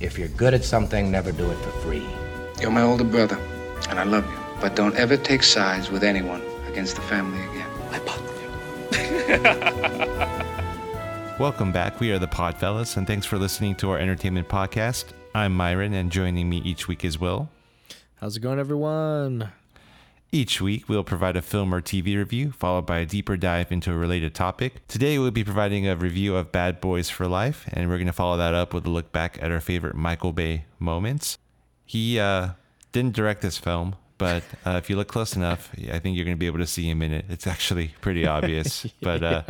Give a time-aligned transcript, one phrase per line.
[0.00, 2.06] If you're good at something, never do it for free.
[2.58, 3.36] You're my older brother,
[3.90, 4.38] and I love you.
[4.58, 7.68] But don't ever take sides with anyone against the family again.
[7.90, 8.18] I bought
[11.38, 12.00] Welcome back.
[12.00, 15.04] We are the Podfellas, and thanks for listening to our entertainment podcast.
[15.34, 17.50] I'm Myron, and joining me each week is Will.
[18.16, 19.52] How's it going, everyone?
[20.32, 23.90] Each week, we'll provide a film or TV review, followed by a deeper dive into
[23.90, 24.86] a related topic.
[24.86, 28.12] Today, we'll be providing a review of Bad Boys for Life, and we're going to
[28.12, 31.36] follow that up with a look back at our favorite Michael Bay moments.
[31.84, 32.50] He uh,
[32.92, 36.36] didn't direct this film, but uh, if you look close enough, I think you're going
[36.36, 37.24] to be able to see him in it.
[37.28, 39.42] It's actually pretty obvious, but uh,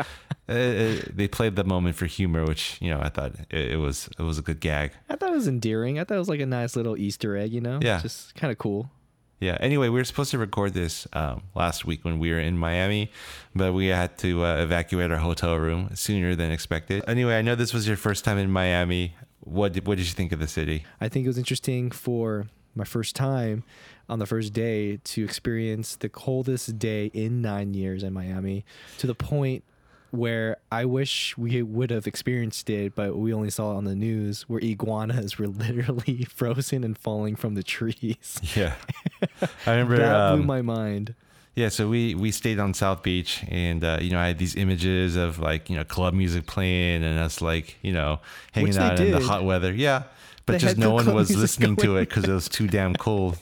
[0.48, 3.77] uh, uh, they played the moment for humor, which you know I thought it, it,
[3.77, 4.92] was it was a good gag.
[5.10, 5.98] I thought it was endearing.
[5.98, 7.80] I thought it was like a nice little Easter egg, you know?
[7.83, 8.91] Yeah, just kind of cool.
[9.40, 9.56] Yeah.
[9.58, 13.10] Anyway, we were supposed to record this um, last week when we were in Miami,
[13.54, 17.02] but we had to uh, evacuate our hotel room sooner than expected.
[17.08, 19.16] Anyway, I know this was your first time in Miami.
[19.40, 20.84] What did, what did you think of the city?
[21.00, 23.64] I think it was interesting for my first time
[24.10, 28.64] on the first day to experience the coldest day in nine years in Miami
[28.98, 29.64] to the point
[30.11, 33.94] where I wish we would have experienced it, but we only saw it on the
[33.94, 38.41] news where iguanas were literally frozen and falling from the trees.
[38.56, 38.75] Yeah.
[39.66, 41.14] I remember that um, blew my mind.
[41.55, 44.56] Yeah, so we we stayed on South Beach, and uh, you know I had these
[44.56, 48.20] images of like you know club music playing, and us like you know
[48.53, 49.72] hanging out in the hot weather.
[49.72, 50.05] Yeah,
[50.47, 53.38] but They just no one was listening to it because it was too damn cold.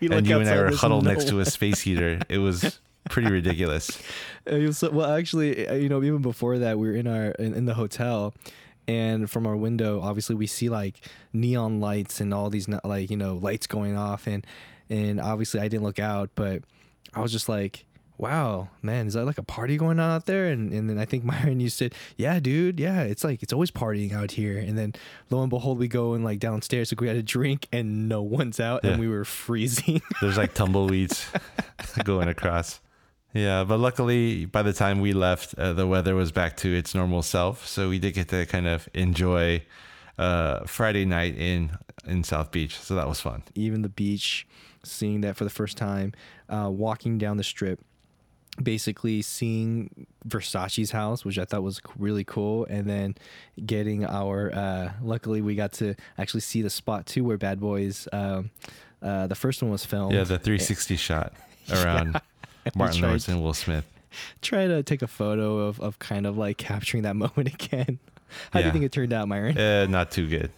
[0.00, 2.20] And you and I were huddled no next to a space heater.
[2.28, 2.78] It was
[3.10, 3.98] pretty ridiculous.
[4.72, 7.64] So- well, actually, uh, you know, even before that, we were in our in, in
[7.66, 8.34] the hotel,
[8.88, 10.96] and from our window, obviously, we see like
[11.32, 14.44] neon lights and all these like you know lights going off, and
[14.90, 16.62] and obviously, I didn't look out, but
[17.14, 17.84] I was just like.
[18.18, 20.46] Wow, man, is that like a party going on out there?
[20.46, 23.72] And and then I think Myron, you said, yeah, dude, yeah, it's like it's always
[23.72, 24.58] partying out here.
[24.58, 24.92] And then
[25.30, 28.22] lo and behold, we go and like downstairs, so we had a drink, and no
[28.22, 28.90] one's out, Yeah.
[28.90, 30.02] and we were freezing.
[30.20, 31.26] There's like tumbleweeds
[32.04, 32.80] going across.
[33.32, 36.94] Yeah, but luckily by the time we left, uh, the weather was back to its
[36.94, 39.62] normal self, so we did get to kind of enjoy
[40.18, 41.72] uh, Friday night in
[42.06, 42.78] in South Beach.
[42.78, 43.42] So that was fun.
[43.54, 44.46] even the beach,
[44.82, 46.12] seeing that for the first time,
[46.48, 47.80] uh, walking down the strip,
[48.62, 53.14] basically seeing Versace's house, which I thought was really cool, and then
[53.64, 54.52] getting our.
[54.54, 58.08] Uh, luckily, we got to actually see the spot too where Bad Boys.
[58.12, 58.50] Um,
[59.00, 60.12] uh, the first one was filmed.
[60.14, 61.32] Yeah, the 360 shot
[61.72, 62.20] around
[62.74, 63.84] Martin tried- Lawrence and Will Smith.
[64.42, 67.98] Try to take a photo of, of kind of like capturing that moment again.
[68.50, 69.58] How do you think it turned out, Myron?
[69.58, 70.50] Uh, not too good.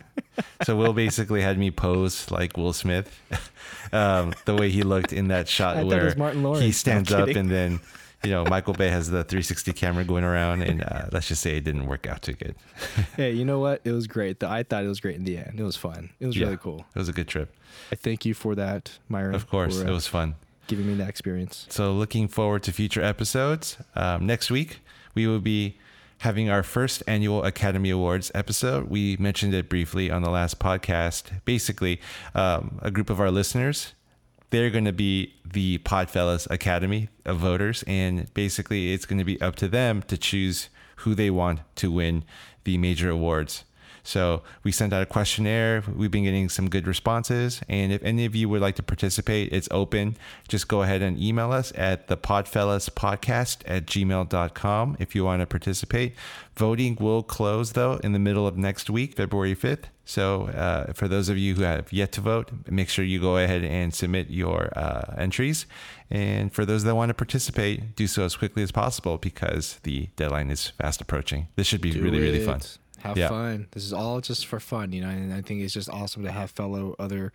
[0.63, 3.19] So Will basically had me pose like Will Smith,
[3.93, 6.15] um, the way he looked in that shot where
[6.61, 7.81] he stands up and then,
[8.23, 11.57] you know, Michael Bay has the 360 camera going around, and uh, let's just say
[11.57, 12.55] it didn't work out too good.
[13.17, 13.81] hey, you know what?
[13.85, 14.43] It was great.
[14.43, 15.59] I thought it was great in the end.
[15.59, 16.11] It was fun.
[16.21, 16.87] It was Yeah, really cool.
[16.95, 17.55] It was a good trip.
[17.93, 19.35] I thank you for that, Myron.
[19.35, 20.37] Of course, for, it uh, was fun.
[20.67, 21.67] Giving me that experience.
[21.69, 23.77] So, looking forward to future episodes.
[23.95, 24.81] Um, next week,
[25.15, 25.79] we will be
[26.19, 28.89] having our first annual Academy Awards episode.
[28.89, 31.25] We mentioned it briefly on the last podcast.
[31.45, 32.01] Basically,
[32.35, 33.93] um, a group of our listeners.
[34.51, 39.41] They're going to be the Podfellas Academy of voters, and basically, it's going to be
[39.41, 42.25] up to them to choose who they want to win
[42.63, 43.65] the major awards.
[44.05, 45.83] So we sent out a questionnaire.
[45.97, 47.63] We've been getting some good responses.
[47.69, 50.17] And if any of you would like to participate, it's open.
[50.47, 55.47] Just go ahead and email us at the podfellaspodcast at gmail.com if you want to
[55.47, 56.15] participate.
[56.57, 59.85] Voting will close, though, in the middle of next week, February 5th.
[60.05, 63.39] So uh, for those of you who have yet to vote, make sure you go
[63.39, 65.65] ahead and submit your uh, entries.
[66.11, 70.11] And for those that want to participate, do so as quickly as possible because the
[70.17, 71.49] deadline is fast approaching.
[71.57, 72.61] This should be Do really, really fun.
[73.05, 73.29] Have Yeah.
[73.29, 73.69] fun.
[73.73, 75.09] This is all just for fun, you know.
[75.11, 77.33] And I think it's just awesome to have fellow other,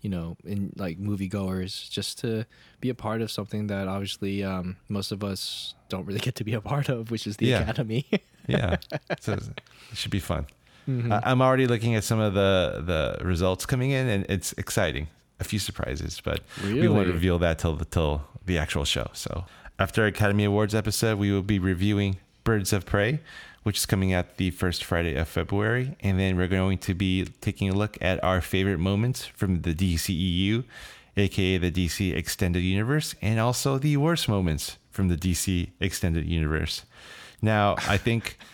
[0.00, 2.44] you know, in like moviegoers, just to
[2.80, 6.44] be a part of something that obviously um, most of us don't really get to
[6.44, 7.60] be a part of, which is the Yeah.
[7.62, 8.04] academy.
[8.48, 8.76] yeah
[9.20, 9.42] so it
[9.94, 10.46] should be fun
[10.88, 11.12] Mm-hmm.
[11.12, 15.06] I- i'm already looking at some of the the results coming in and it's exciting
[15.38, 19.44] a few surprises but we won't reveal that till the till the actual show so
[19.78, 23.20] after academy awards episode we will be reviewing birds of prey
[23.62, 27.24] which is coming out the first friday of february and then we're going to be
[27.40, 30.64] taking a look at our favorite moments from the dceu
[31.16, 36.84] aka the dc extended universe and also the worst moments from the dc extended universe
[37.42, 38.38] now, I think.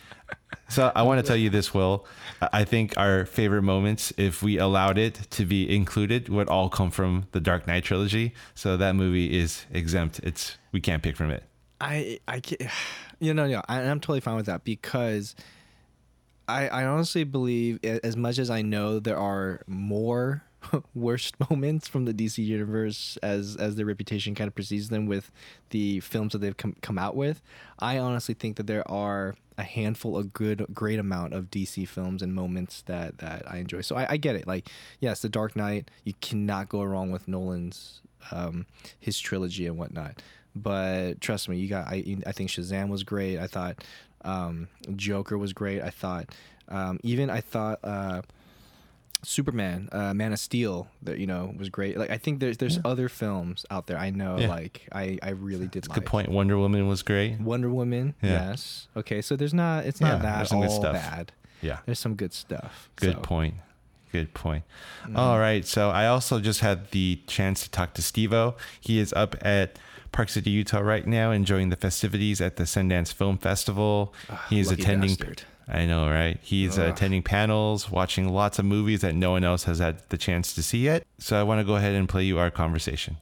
[0.70, 2.04] So I want to tell you this, Will.
[2.52, 6.90] I think our favorite moments, if we allowed it to be included, would all come
[6.90, 8.34] from the Dark Knight trilogy.
[8.54, 10.20] So that movie is exempt.
[10.22, 11.42] It's we can't pick from it.
[11.80, 12.70] I I can't,
[13.18, 15.34] you know, yeah, I, I'm totally fine with that because
[16.48, 20.44] I, I honestly believe, as much as I know there are more
[20.94, 25.30] worst moments from the DC universe as as their reputation kind of precedes them with
[25.70, 27.42] the films that they've come, come out with,
[27.78, 32.22] I honestly think that there are a handful of good, great amount of DC films
[32.22, 33.82] and moments that that I enjoy.
[33.82, 34.46] So I, I get it.
[34.46, 34.68] Like,
[35.00, 38.66] yes, The Dark Knight, you cannot go wrong with Nolan's um,
[38.98, 40.22] his trilogy and whatnot.
[40.54, 41.86] But trust me, you got.
[41.86, 43.38] I I think Shazam was great.
[43.38, 43.84] I thought
[44.24, 45.82] um, Joker was great.
[45.82, 46.34] I thought
[46.68, 48.22] um, even I thought uh,
[49.22, 51.96] Superman, uh, Man of Steel, that you know was great.
[51.96, 53.98] Like I think there's there's other films out there.
[53.98, 54.38] I know.
[54.38, 54.48] Yeah.
[54.48, 55.94] Like I I really did like.
[55.94, 56.28] Good point.
[56.28, 57.40] Wonder Woman was great.
[57.40, 58.14] Wonder Woman.
[58.22, 58.50] Yeah.
[58.50, 58.88] Yes.
[58.96, 59.22] Okay.
[59.22, 59.86] So there's not.
[59.86, 60.94] It's Yeah, not that there's some good all stuff.
[60.94, 61.32] bad.
[61.62, 61.78] Yeah.
[61.86, 62.88] There's some good stuff.
[62.96, 63.20] Good so.
[63.20, 63.54] point.
[64.12, 64.64] Good point.
[65.02, 65.16] Mm-hmm.
[65.16, 65.66] All right.
[65.66, 68.54] So I also just had the chance to talk to Stevo.
[68.80, 69.78] He is up at
[70.18, 74.12] Park City, Utah right now, enjoying the festivities at the Sundance Film Festival.
[74.50, 75.10] He's Ah, lucky attending.
[75.10, 75.42] bastard.
[75.68, 76.38] I know, right?
[76.42, 80.18] He's uh, attending panels, watching lots of movies that no one else has had the
[80.18, 81.06] chance to see yet.
[81.20, 83.18] So I want to go ahead and play you our conversation.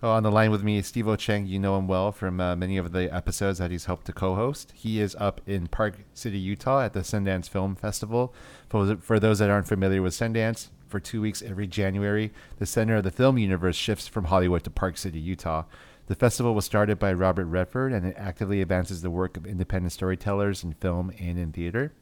[0.00, 1.44] Oh, on the line with me is Steve Chang.
[1.46, 4.72] You know him well from uh, many of the episodes that he's helped to co-host.
[4.76, 8.32] He is up in Park City, Utah, at the Sundance Film Festival.
[8.68, 12.30] For, for those that aren't familiar with Sundance, for two weeks every January,
[12.60, 15.64] the center of the film universe shifts from Hollywood to Park City, Utah.
[16.08, 19.92] The festival was started by Robert Redford, and it actively advances the work of independent
[19.92, 21.92] storytellers in film and in theater.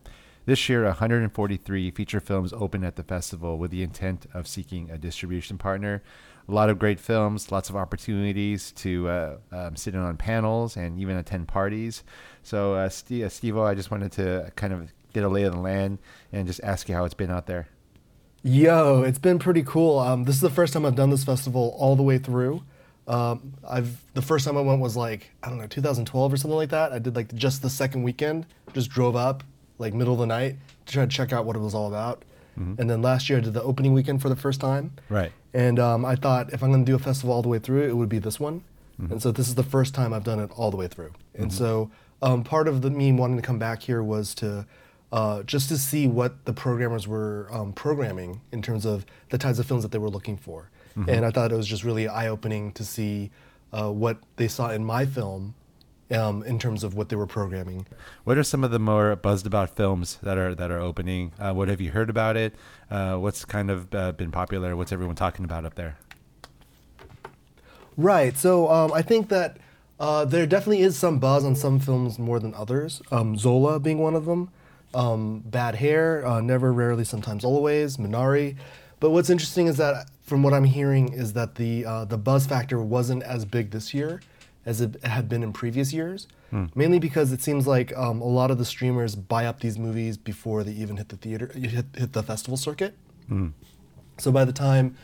[0.45, 4.97] This year, 143 feature films opened at the festival with the intent of seeking a
[4.97, 6.05] distribution partner.
[6.49, 10.77] A lot of great films, lots of opportunities to uh, um, sit in on panels
[10.77, 12.05] and even attend parties.
[12.45, 15.53] So, uh, Steve, uh, Steve I just wanted to kind of get a lay of
[15.53, 15.99] the land
[16.33, 17.67] and just ask you how it's been out there.
[18.45, 19.99] Yo, it's been pretty cool.
[19.99, 22.63] Um, this is the first time I've done this festival all the way through.
[23.07, 26.57] Um, I've the first time I went was like I don't know 2012 or something
[26.57, 26.93] like that.
[26.93, 29.45] I did like just the second weekend, just drove up
[29.79, 30.57] like middle of the night
[30.87, 32.25] to try to check out what it was all about.
[32.79, 34.93] And then last year I did the opening weekend for the first time.
[35.11, 35.31] Right.
[35.53, 37.87] And um, I thought if I'm going to do a festival all the way through,
[37.87, 38.65] it would be this one.
[39.11, 41.13] And so this is the first time I've done it all the way through.
[41.35, 41.91] And so
[42.23, 44.67] um, part of the me wanting to come back here was to
[45.13, 49.59] uh, just to see what the programmers were um, programming in terms of the types
[49.59, 50.71] of films that they were looking for.
[51.09, 53.31] And I thought it was just really eye opening to see
[53.73, 55.55] uh, what they saw in my film
[56.11, 57.87] um, in terms of what they were programming.
[58.25, 61.33] What are some of the more buzzed about films that are that are opening?
[61.39, 62.55] Uh, what have you heard about it?
[62.91, 64.77] Uh, what's kind of uh, been popular?
[64.77, 65.99] What's everyone talking about up there?
[67.97, 68.37] Right.
[68.37, 69.59] So um, I think that
[69.99, 73.01] uh, there definitely is some buzz on some films more than others.
[73.11, 74.51] Um, Zola being one of them.
[74.95, 78.57] Um, Bad Hair, uh, Never, Rarely, Sometimes, Always, Minari.
[79.01, 82.47] But what's interesting is that from what I'm hearing is that the uh, the buzz
[82.47, 84.21] factor wasn't as big this year
[84.65, 86.27] as it had been in previous years.
[86.75, 90.17] Mainly because it seems like um, a lot of the streamers buy up these movies
[90.17, 92.95] before they even hit the theater, hit, hit the festival circuit.
[94.19, 94.97] So by the time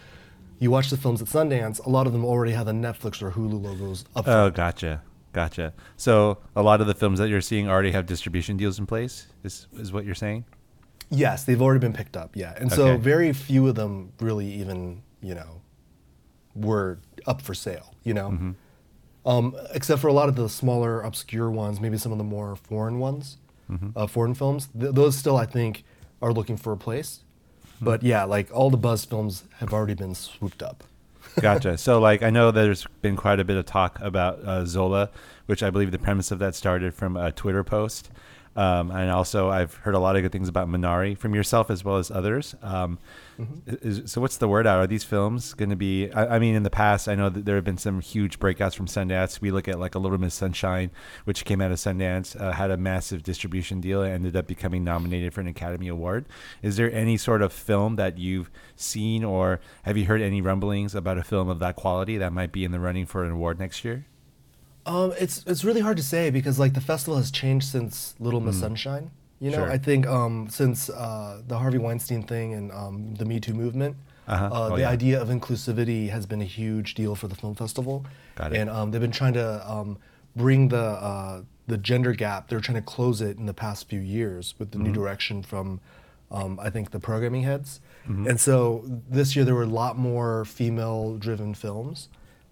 [0.59, 3.33] you watch the films at Sundance, a lot of them already have the Netflix or
[3.33, 4.27] Hulu logos up.
[4.29, 5.03] Oh, gotcha,
[5.33, 5.75] gotcha.
[5.97, 9.27] So a lot of the films that you're seeing already have distribution deals in place.
[9.45, 10.45] Is is what you're saying?
[11.13, 12.35] Yes, they've already been picked up.
[12.35, 15.61] Yeah, and so very few of them really even you know
[16.55, 17.95] were up for sale.
[18.03, 19.29] You know, Mm-hmm.
[19.29, 22.57] um, except for a lot of the smaller, obscure ones, maybe some of the more
[22.57, 23.39] foreign ones,
[23.71, 23.91] Mm-hmm.
[23.97, 24.69] uh, foreign films.
[24.79, 25.85] Th- those still, I think,
[26.21, 27.21] are looking for a place.
[27.77, 27.85] Mm-hmm.
[27.85, 30.85] But yeah, like all the buzz films have already been swooped up.
[31.41, 31.79] Gotcha.
[31.79, 35.09] so, like, I know there's been quite a bit of talk about uh, Zola,
[35.47, 38.11] which I believe the premise of that started from a Twitter post.
[38.55, 41.85] Um, and also, I've heard a lot of good things about Minari from yourself as
[41.85, 42.55] well as others.
[42.63, 42.99] Um,
[43.67, 44.79] is, so, what's the word out?
[44.79, 46.11] Are these films going to be?
[46.13, 48.75] I, I mean, in the past, I know that there have been some huge breakouts
[48.75, 49.41] from Sundance.
[49.41, 50.91] We look at like A Little Miss Sunshine,
[51.25, 54.85] which came out of Sundance, uh, had a massive distribution deal, and ended up becoming
[54.85, 56.27] nominated for an Academy Award.
[56.61, 60.95] Is there any sort of film that you've seen, or have you heard any rumblings
[60.95, 63.59] about a film of that quality that might be in the running for an award
[63.59, 64.05] next year?
[64.87, 68.41] Um, it's it's really hard to say because like the festival has changed since Little
[68.41, 69.11] Miss Sunshine.
[69.41, 69.59] You know.
[69.59, 69.71] Sure.
[69.73, 73.97] I think um, since uh, the Harvey Weinstein thing and um, the Me Too movement,
[74.29, 74.45] Uh-huh.
[74.47, 74.91] uh, Oh, the yeah.
[74.91, 78.05] idea of inclusivity has been a huge deal for the film festival.
[78.37, 78.59] Got it.
[78.61, 79.99] And um, they've been trying to um,
[80.37, 80.77] bring the
[81.11, 82.49] uh, the gender gap.
[82.49, 84.87] They're trying to close it in the past few years with the Mm-hmm.
[84.87, 85.81] new direction from,
[86.31, 87.81] um, I think, the programming heads.
[88.09, 88.29] Mm-hmm.
[88.29, 92.09] And so this year there were a lot more female-driven films.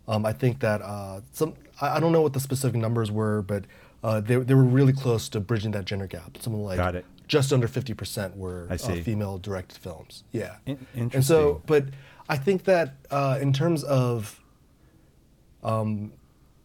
[0.08, 3.42] Um, I think that uh, some I, I don't know what the specific numbers were,
[3.42, 3.64] but
[4.02, 6.36] uh, they they were really close to bridging that gender gap.
[6.40, 7.04] Something like Got it.
[7.28, 10.24] just under fifty percent were I uh, female-directed films.
[10.32, 11.84] Yeah, In- And so, but
[12.28, 14.40] I think that uh, in terms of
[15.62, 16.12] um,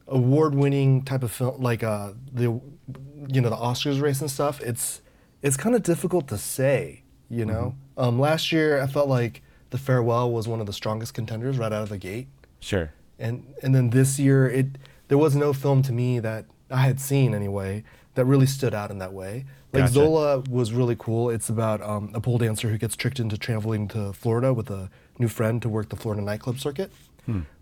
[0.08, 2.44] award-winning type of film, like uh, the
[3.28, 5.02] you know the Oscars race and stuff, it's
[5.42, 7.02] it's kind of difficult to say.
[7.28, 9.42] You know, um, last year I felt like
[9.72, 12.28] The Farewell was one of the strongest contenders right out of the gate,
[12.60, 12.94] Sure.
[13.18, 17.00] and and then this year it there was no film to me that I had
[17.00, 17.84] seen anyway
[18.16, 19.46] that really stood out in that way.
[19.74, 19.94] Like Gotcha.
[19.94, 21.30] Zola was really cool.
[21.30, 24.90] It's about um, a pole dancer who gets tricked into traveling to Florida with a
[25.20, 26.92] new friend to work the Florida nightclub circuit.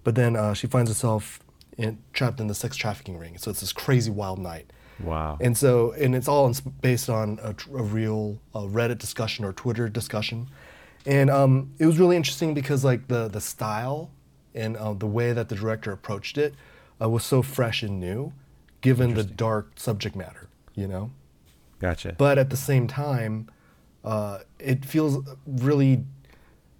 [0.03, 1.39] But then uh, she finds herself
[1.77, 3.37] in, trapped in the sex trafficking ring.
[3.37, 4.71] So it's this crazy wild night.
[4.99, 5.37] Wow.
[5.41, 9.89] And so, and it's all based on a, a real uh, Reddit discussion or Twitter
[9.89, 10.49] discussion.
[11.05, 14.11] And um, it was really interesting because like the the style
[14.53, 16.53] and uh, the way that the director approached it
[17.03, 18.31] uh, was so fresh and new,
[18.81, 21.11] given the dark subject matter, you know.
[21.79, 22.15] Gotcha.
[22.17, 23.49] But at the same time,
[24.03, 26.05] uh, it feels really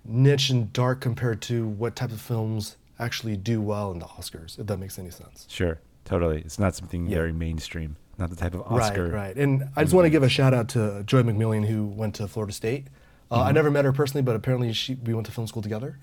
[0.06, 4.60] niche and dark compared to what type of films actually do well in the Oscars,
[4.60, 5.46] if that makes any sense.
[5.50, 5.80] sure.
[6.06, 6.42] Totally.
[6.42, 7.15] It's not something Yeah.
[7.15, 7.96] very mainstream.
[8.18, 9.06] Not the type of Oscar.
[9.06, 9.38] Right, right.
[9.38, 12.27] And I just want to give a shout out to Joi McMillon, who went to
[12.27, 12.88] Florida State.
[13.34, 13.48] Uh, Mm-hmm.
[13.48, 15.98] I never met her personally, but apparently she, we went to film school together.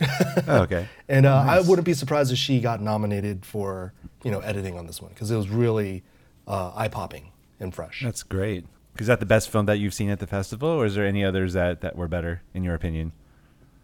[0.48, 0.88] Oh, okay.
[1.08, 3.92] and uh, I wouldn't be surprised if she got nominated for
[4.24, 6.02] you know editing on this one because it was really
[6.48, 8.02] uh, eye popping and fresh.
[8.04, 8.66] That's great.
[8.98, 11.24] Is that the best film that you've seen at the festival, or is there any
[11.24, 13.12] others that, that were better in your opinion?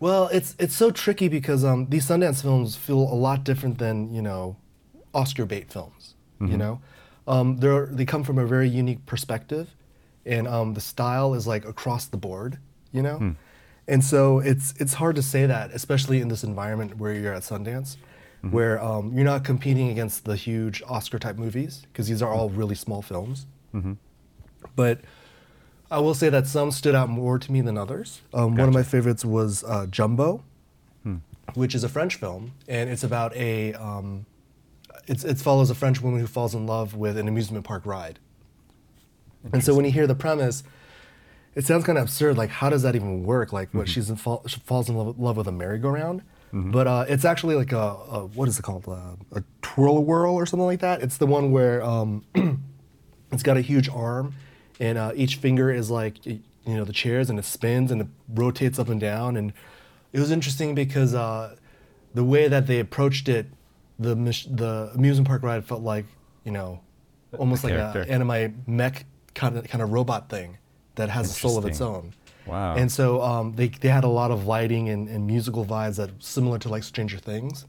[0.01, 4.13] Well, it's it's so tricky because um, these Sundance films feel a lot different than
[4.13, 4.57] you know
[5.15, 6.15] Oscar bait films.
[6.41, 6.81] You know,
[7.27, 9.75] um, they they come from a very unique perspective,
[10.27, 12.59] and um, the style is like across the board.
[12.97, 13.19] You know,
[13.87, 17.43] and so it's it's hard to say that, especially in this environment where you're at
[17.43, 17.97] Sundance,
[18.57, 22.49] where um, you're not competing against the huge Oscar type movies because these are all
[22.61, 23.47] really small films.
[24.75, 25.01] But
[25.91, 28.23] I will say that some stood out more to me than others.
[28.33, 30.43] Um, One of my favorites was uh, Jumbo,
[31.55, 34.27] which is a French film, and it's about a um,
[35.07, 38.19] it's, it follows a French woman who falls in love with an amusement park ride.
[39.53, 40.65] And so when you hear the premise,
[41.57, 42.37] it sounds kind of absurd.
[42.37, 43.51] Like, how does that even work?
[43.53, 46.23] Like, what she's in fall, she falls in love, love with a merry-go-round,
[46.71, 48.87] but uh, it's actually like a, a what is it called?
[48.87, 51.03] A, a twirl whirl or something like that.
[51.03, 52.25] It's the one where um,
[53.33, 54.35] it's got a huge arm,
[54.79, 58.09] and uh, each finger is like you know the chairs, and it spins and it
[58.29, 59.37] rotates up and down.
[59.37, 59.53] And
[60.13, 61.57] it was interesting because uh,
[62.15, 63.47] the way that they approached it,
[63.99, 66.07] the the amusement park ride felt like
[66.45, 66.81] you know
[67.39, 70.57] almost like an anime mech kind of kind of robot thing
[70.97, 72.13] that has a soul of its own.
[72.47, 72.77] Wow.
[72.77, 76.11] And so um, they they had a lot of lighting and, and musical vibes that
[76.21, 77.67] similar to like Stranger Things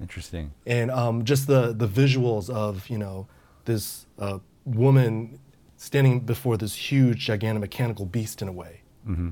[0.00, 0.52] Interesting.
[0.66, 3.26] and um, just the the visuals of you know
[3.64, 5.38] this uh, woman
[5.76, 8.82] standing before this huge gigantic mechanical beast in a way.
[9.08, 9.30] Mm-hmm.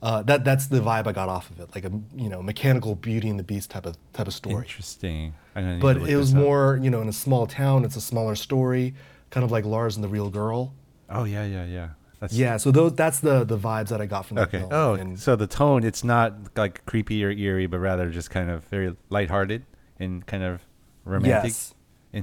[0.00, 2.94] Uh, that that's the vibe I got off of it, like a you know mechanical
[2.94, 4.64] Beauty and the Beast type of type of story.
[4.64, 5.34] Interesting.
[5.56, 6.40] I'm gonna need But it was up.
[6.40, 7.84] more you know in a small town.
[7.84, 8.94] It's a smaller story,
[9.30, 10.72] kind of like Lars and the Real Girl.
[11.10, 11.88] Oh yeah, yeah, yeah.
[12.20, 14.58] That's Yeah, so those that's the the vibes that I got from that Okay.
[14.60, 14.70] film.
[14.72, 18.50] Oh, and- so the tone it's not like creepy or eerie, but rather just kind
[18.50, 19.64] of very lighthearted
[20.00, 20.62] and kind of
[21.04, 21.52] romantic.
[21.52, 21.74] Yes.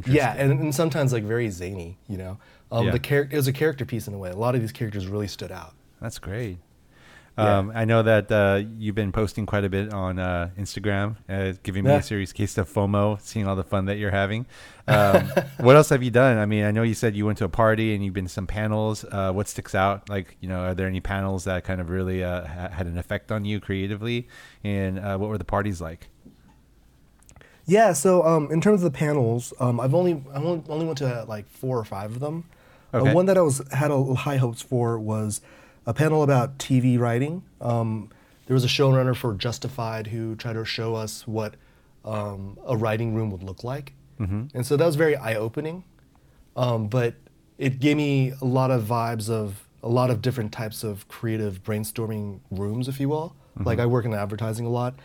[0.08, 2.38] Yeah, and, and sometimes like very zany, you know.
[2.72, 2.92] Um, Yeah.
[2.92, 4.30] The character it was a character piece in a way.
[4.32, 5.74] A lot of these characters really stood out.
[6.02, 6.58] That's great.
[7.38, 7.58] Yeah.
[7.58, 11.52] Um, I know that uh, you've been posting quite a bit on uh, Instagram, uh,
[11.64, 11.98] giving me Yeah.
[11.98, 14.46] a serious case of FOMO, seeing all the fun that you're having.
[14.88, 15.24] Um,
[15.60, 16.38] what else have you done?
[16.38, 18.32] I mean, I know you said you went to a party and you've been to
[18.32, 19.04] some panels.
[19.12, 20.10] Uh, what sticks out?
[20.10, 22.98] Like, you know, are there any panels that kind of really uh, ha- had an
[22.98, 24.30] effect on you creatively?
[24.64, 26.08] And uh, what were the parties like?
[27.66, 31.00] Yeah, so um, in terms of the panels, um, I've only I only, only went
[31.00, 32.46] to uh, like four or five of them.
[32.94, 33.12] Okay.
[33.14, 35.42] One that I was had a, high hopes for was
[35.86, 37.44] a panel about TV writing.
[37.62, 38.10] Um,
[38.48, 41.56] there was a showrunner for Justified who tried to show us what
[42.04, 43.94] um, a writing room would look like,
[44.54, 45.84] and so that was very eye opening.
[46.56, 47.16] Um, but
[47.58, 51.64] it gave me a lot of vibes of a lot of different types of creative
[51.64, 53.36] brainstorming rooms, if you will.
[53.66, 54.96] Like I work in advertising a lot,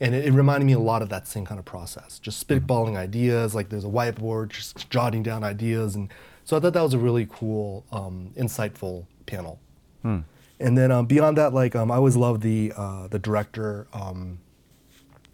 [0.00, 2.18] and it, it reminded me a lot of that same kind of process.
[2.18, 6.12] Just spitballing ideas, like there's a whiteboard, just jotting down ideas, and
[6.44, 9.60] so I thought that was a really cool, um, insightful panel.
[10.02, 13.86] And then um, beyond that, like um, I always love the uh, the director.
[13.92, 14.38] Um,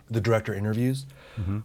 [0.08, 1.04] the director interviews.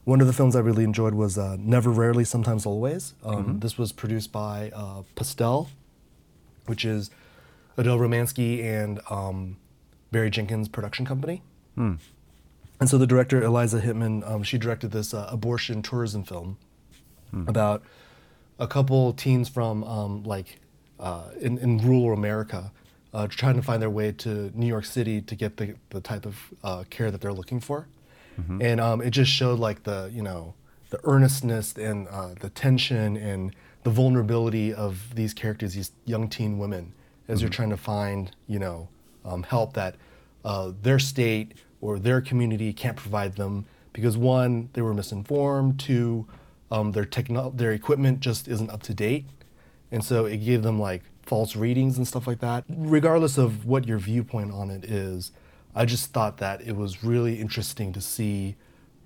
[0.03, 3.13] One of the films I really enjoyed was uh, Never, Rarely, Sometimes, Always.
[3.23, 5.69] Um, This was produced by uh, Pastel,
[6.65, 7.11] which is
[7.77, 9.57] Adele Romanski and um,
[10.11, 11.43] Barry Jenkins production company.
[11.77, 16.57] And so the director, Eliza Hittman, um, she directed this uh, abortion tourism film
[17.47, 17.83] about
[18.59, 20.59] a couple teens from um, like
[20.99, 22.71] uh, in, in rural America
[23.13, 26.25] uh, trying to find their way to New York City to get the, the type
[26.25, 27.87] of uh, care that they're looking for.
[28.61, 30.55] And um, it just showed like the, you know,
[30.89, 33.53] the earnestness and uh, the tension and
[33.83, 36.93] the vulnerability of these characters, these young teen women,
[37.27, 38.89] as you're trying to find, you know,
[39.23, 39.95] um, help that
[40.43, 45.79] uh, their state or their community can't provide them because one, they were misinformed.
[45.79, 46.25] Two,
[46.71, 49.25] um, their techno- their equipment just isn't up to date,
[49.91, 52.65] and so it gave them like false readings and stuff like that.
[52.67, 55.31] Regardless of what your viewpoint on it is,
[55.73, 58.57] I just thought that it was really interesting to see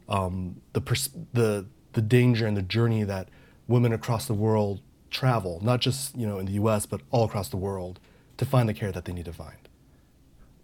[0.09, 3.29] um, the pers- the the danger and the journey that
[3.67, 6.87] women across the world travel, not just you know in the U.S.
[6.87, 7.99] but all across the world,
[8.37, 9.69] to find the care that they need to find.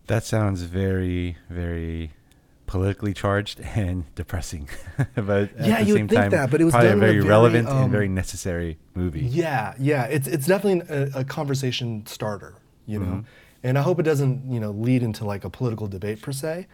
[0.08, 2.13] That sounds very, very
[2.72, 4.70] politically charged and depressing.
[5.16, 7.01] but at Yeah, you would think time, that, but it was probably a in a
[7.01, 9.25] very, very, relevant and um, very necessary movie.
[9.25, 13.25] Yeah, yeah, it's it's definitely a, a conversation starter, you know,
[13.62, 16.68] and I hope it doesn't you know lead into like a political debate per se.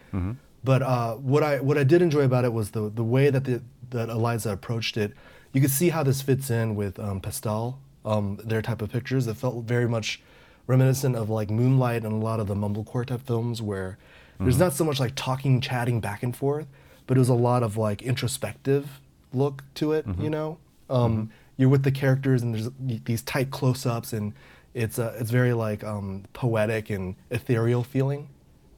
[0.64, 3.44] But uh, what I what I did enjoy about it was the the way that
[3.44, 5.12] the that Eliza approached it.
[5.52, 9.26] You could see how this fits in with um, Pastel, um, their type of pictures.
[9.26, 10.20] It felt very much
[10.66, 13.98] reminiscent of like Moonlight and a lot of the mumblecore type films where
[14.40, 16.66] there's not so much like talking, chatting back and forth,
[17.06, 19.00] but it was a lot of like introspective
[19.32, 20.06] look to it.
[20.18, 22.70] You know, um, you're with the characters and there's
[23.04, 24.32] these tight close-ups and
[24.74, 28.28] it's uh, it's very like um, poetic and ethereal feeling,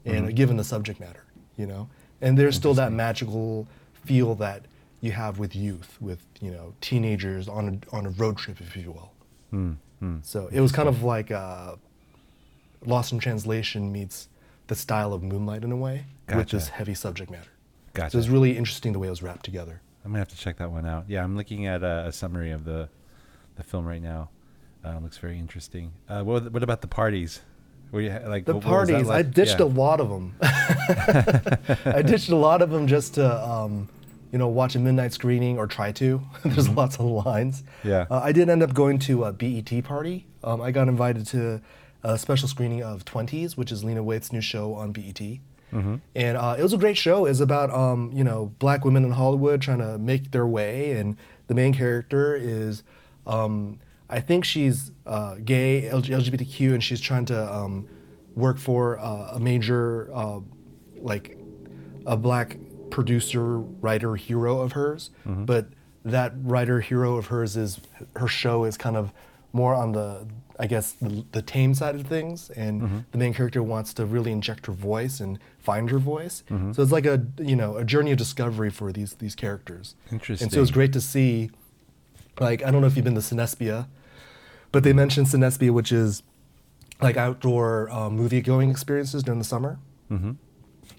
[0.06, 1.24] and given the subject matter,
[1.56, 1.88] you know,
[2.20, 3.66] and there's still that magical
[4.04, 4.64] feel that
[5.02, 8.76] you have with youth, with you know teenagers on a, on a road trip, if
[8.76, 9.12] you will.
[10.22, 11.74] So it was kind of like uh,
[12.86, 14.28] Lost in Translation meets
[14.70, 16.74] the style of Moonlight in a way with this Gotcha.
[16.76, 17.50] heavy subject matter.
[17.92, 18.12] Gotcha.
[18.12, 19.82] So it was really interesting the way it was wrapped together.
[20.04, 21.04] I'm gonna have to check that one out.
[21.08, 22.88] Yeah, I'm looking at a, a summary of the
[23.56, 24.30] the film right now.
[24.82, 25.92] Uh, looks very interesting.
[26.08, 27.42] Uh, what, what about the parties?
[27.92, 29.66] Were you like The what- what was that parties, I ditched Yeah.
[29.66, 30.34] a lot of them.
[31.84, 33.88] I ditched a lot of them just to, um,
[34.32, 36.20] you know, watch a midnight screening or try to.
[36.44, 37.62] There's lots of lines.
[37.62, 37.88] Mm-hmm.
[37.88, 38.06] Yeah.
[38.10, 40.26] Uh, I did end up going to a BET party.
[40.44, 41.60] Um, I got invited to
[42.02, 45.20] a special screening of Twenties, which is Lena Waithe's new show on BET.
[45.72, 45.96] Mm-hmm.
[46.16, 47.26] And uh, it was a great show.
[47.26, 51.16] It's about um, you know black women in Hollywood trying to make their way, and
[51.46, 52.82] the main character is,
[53.26, 57.88] um, I think she's uh, gay, LGBTQ, and she's trying to um,
[58.34, 60.40] work for uh, a major, uh,
[60.96, 61.38] like,
[62.06, 62.56] a black
[62.90, 65.10] producer, writer, hero of hers.
[65.24, 65.68] But
[66.04, 67.80] that writer, hero of hers is
[68.16, 69.12] her show is kind of
[69.52, 70.26] more on the,
[70.58, 74.32] I guess, the, the tame side of things, and the main character wants to really
[74.32, 76.42] inject her voice and find her voice.
[76.72, 79.94] So it's like a you know a journey of discovery for these these characters.
[80.10, 80.46] Interesting.
[80.46, 81.50] And so it's great to see.
[82.38, 83.86] Like I don't know if you've been to Cinespia,
[84.72, 86.22] but they mentioned Cinespia, which is
[87.00, 89.78] like outdoor uh, movie going experiences during the summer.
[90.10, 90.32] Mm-hmm.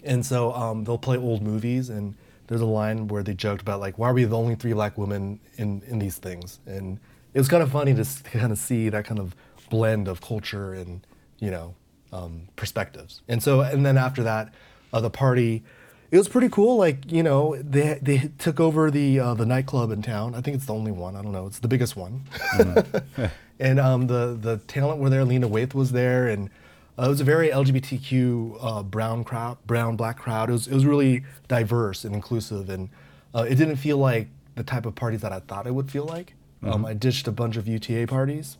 [0.04, 2.14] And so um, they'll play old movies, and
[2.46, 4.98] there's a line where they joked about like, why are we the only three black
[4.98, 6.60] women in in these things?
[6.66, 6.98] And
[7.34, 9.34] it was kind of funny to kind of see that kind of
[9.70, 11.06] blend of culture and
[11.38, 11.74] you know
[12.12, 13.22] um, perspectives.
[13.28, 14.52] And so and then after that,
[14.92, 15.64] uh, the party.
[16.10, 16.76] It was pretty cool.
[16.76, 20.34] Like you know, they they took over the uh, the nightclub in town.
[20.34, 21.16] I think it's the only one.
[21.16, 21.46] I don't know.
[21.46, 22.24] It's the biggest one.
[23.58, 25.24] and um, the the talent were there.
[25.24, 26.50] Lena Waithe was there, and
[26.98, 30.50] uh, it was a very LGBTQ uh, brown crowd, brown black crowd.
[30.50, 32.90] It was it was really diverse and inclusive, and
[33.34, 36.04] uh, it didn't feel like the type of parties that I thought it would feel
[36.04, 36.34] like.
[36.62, 38.58] Um, I ditched a bunch of UTA parties,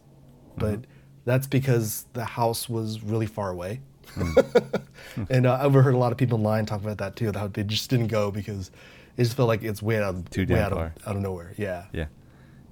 [0.57, 0.81] but
[1.25, 3.81] that's because the house was really far away.
[5.31, 7.31] and uh, I overheard a lot of people in line talk about that too.
[7.35, 8.71] How they just didn't go because
[9.17, 11.55] it just felt like it's way out of Too way out of, out of nowhere.
[11.57, 11.85] Yeah.
[11.93, 12.07] Yeah,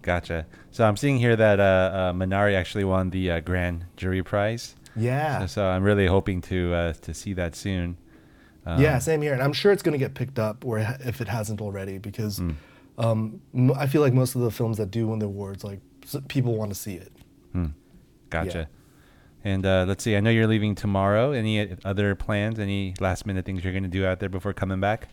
[0.02, 0.46] gotcha.
[0.70, 4.74] So I'm seeing here that uh, uh, Minari actually won the uh, Grand Jury Prize.
[4.96, 5.40] Yeah.
[5.40, 7.96] So, so I'm really hoping to uh, to see that soon.
[8.66, 11.20] Um, yeah, same here, and I'm sure it's going to get picked up, or if
[11.22, 12.50] it hasn't already, because Hmm.
[13.04, 13.40] Um,
[13.76, 15.80] I feel like most of the films that do win the awards, like
[16.28, 17.12] people want to see it.
[18.30, 18.68] Gotcha.
[19.42, 20.16] And uh, let's see.
[20.16, 21.32] I know you're leaving tomorrow.
[21.32, 22.58] Any other plans?
[22.58, 25.08] Any last minute things you're going to do out there before coming back?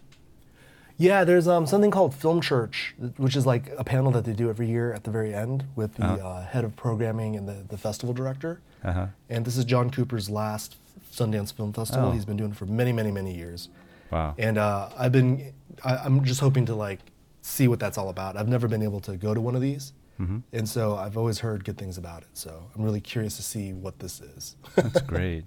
[0.97, 4.49] Yeah, there's um, something called Film Church, which is like a panel that they do
[4.49, 6.27] every year at the very end with the Uh-huh.
[6.27, 8.59] uh, head of programming and the, the festival director.
[8.83, 9.05] Uh huh.
[9.29, 10.75] And this is John Cooper's last
[11.11, 12.09] Sundance Film Festival.
[12.09, 12.11] Oh.
[12.11, 13.69] He's been doing it for many, many, many years.
[14.11, 14.35] Wow.
[14.37, 15.53] And uh, I've been,
[15.85, 16.99] I, I'm just hoping to like
[17.47, 18.35] see what that's all about.
[18.37, 20.39] I've never been able to go to one of these, Mm-hmm.
[20.51, 22.29] and so I've always heard good things about it.
[22.33, 24.55] So I'm really curious to see what this is.
[24.75, 25.45] That's great.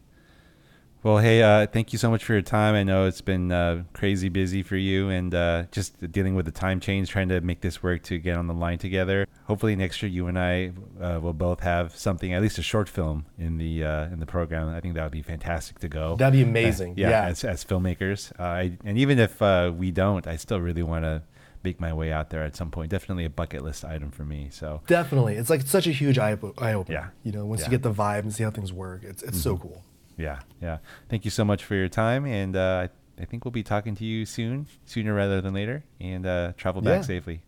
[1.02, 2.74] Well, hey, uh, thank you so much for your time.
[2.74, 6.52] I know it's been uh, crazy busy for you and uh, just dealing with the
[6.52, 9.26] time change, trying to make this work to get on the line together.
[9.46, 12.86] Hopefully next year you and I uh, will both have something, at least a short
[12.88, 14.68] film in the uh, in the program.
[14.68, 16.16] I think that would be fantastic to go.
[16.16, 16.94] That'd be amazing.
[16.98, 17.24] yeah, Yeah.
[17.28, 21.04] As, as filmmakers, uh, I, and even if uh, we don't, I still really want
[21.06, 21.22] to
[21.62, 22.90] make my way out there at some point.
[22.90, 24.48] Definitely a bucket list item for me.
[24.50, 26.94] So Definitely, it's like such a huge eye, eye opener.
[26.94, 27.08] Yeah.
[27.22, 27.66] You know, once Yeah.
[27.66, 29.82] you get the vibe and see how things work, it's it's so cool.
[30.16, 30.78] yeah, yeah.
[31.08, 32.88] Thank you so much for your time, and uh,
[33.20, 36.80] I think we'll be talking to you soon, sooner rather than later, and uh, travel
[36.82, 37.02] back Yeah.
[37.02, 37.42] safely.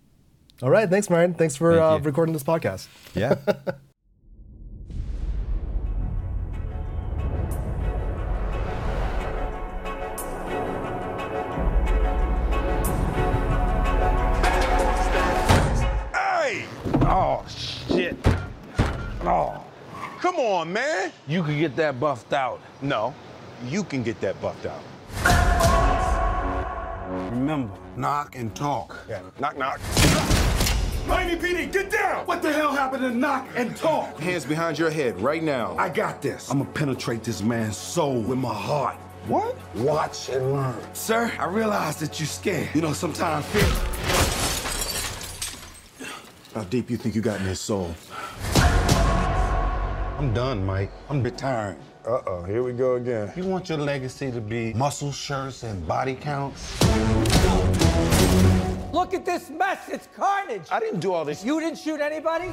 [0.62, 1.34] All right, thanks, Martin.
[1.34, 2.86] Thanks for Thank uh, recording this podcast.
[3.14, 3.36] Yeah.
[19.24, 19.62] Oh.
[20.20, 21.12] Come on, man.
[21.28, 22.60] You could get that buffed out.
[22.80, 23.14] No,
[23.66, 24.82] you can get that buffed out.
[27.30, 28.96] Remember, knock and talk.
[29.08, 29.22] Yeah.
[29.38, 29.80] Knock, knock.
[31.06, 32.24] Miami PD, get down!
[32.26, 34.18] What the hell happened to knock and talk?
[34.20, 35.76] Hands behind your head right now.
[35.76, 36.50] I got this.
[36.50, 38.96] I'm gonna penetrate this man's soul with my heart.
[39.26, 39.56] What?
[39.76, 40.80] Watch and learn.
[40.94, 42.70] Sir, I realize that you're scared.
[42.74, 43.62] You know, sometimes fear.
[46.54, 47.94] How deep you think you got in his soul?
[50.22, 50.92] I'm done, Mike.
[51.10, 51.80] I'm retiring.
[52.06, 53.32] Uh-oh, here we go again.
[53.34, 56.80] You want your legacy to be muscle shirts and body counts?
[58.92, 59.88] Look at this mess.
[59.88, 60.68] It's carnage.
[60.70, 61.44] I didn't do all this.
[61.44, 62.50] You didn't shoot anybody?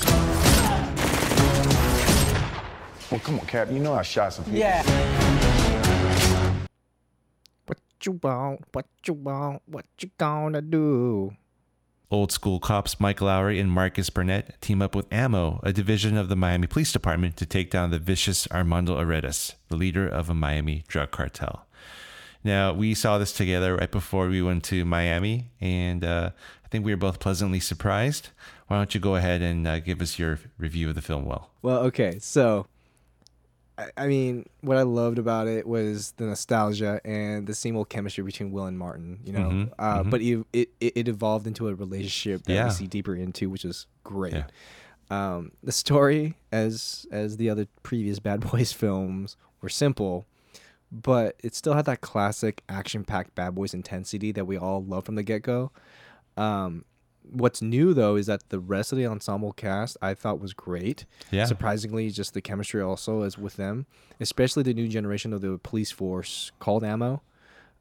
[3.11, 3.71] Well, come on, Cap.
[3.71, 4.59] You know I shot some people.
[4.59, 4.81] Yeah.
[7.67, 8.61] What you want?
[8.71, 9.61] What you want?
[9.67, 11.35] What you gonna do?
[12.11, 16.27] Old school cops Mike Lowry and Marcus Burnett team up with AMMO, a division of
[16.27, 20.33] the Miami Police Department, to take down the vicious Armando Armas, the leader of a
[20.33, 21.67] Miami drug cartel.
[22.43, 26.31] Now, we saw this together right before we went to Miami, and uh,
[26.65, 28.29] I think we were both pleasantly surprised.
[28.65, 31.51] Why don't you go ahead and uh, give us your review of the film, Will?
[31.61, 32.65] Well, okay, so
[33.97, 38.23] I, mean, what I loved about it was the nostalgia and the same old chemistry
[38.23, 39.19] between Will and Martin.
[39.23, 40.09] You know, Mhm, uh, mhm.
[40.09, 42.65] but it, it it evolved into a relationship that Yeah.
[42.65, 44.33] we see deeper into, which is great.
[44.33, 44.45] Yeah.
[45.11, 50.25] Um, the story, as as the other previous Bad Boys films, were simple,
[50.91, 55.15] but it still had that classic action-packed Bad Boys intensity that we all love from
[55.15, 55.71] the get-go.
[56.37, 56.85] Um,
[57.31, 61.05] what's new though is that the rest of the ensemble cast I thought was great.
[61.31, 61.45] Yeah.
[61.45, 63.85] Surprisingly, just the chemistry also is with them,
[64.19, 67.21] especially the new generation of the police force called Ammo.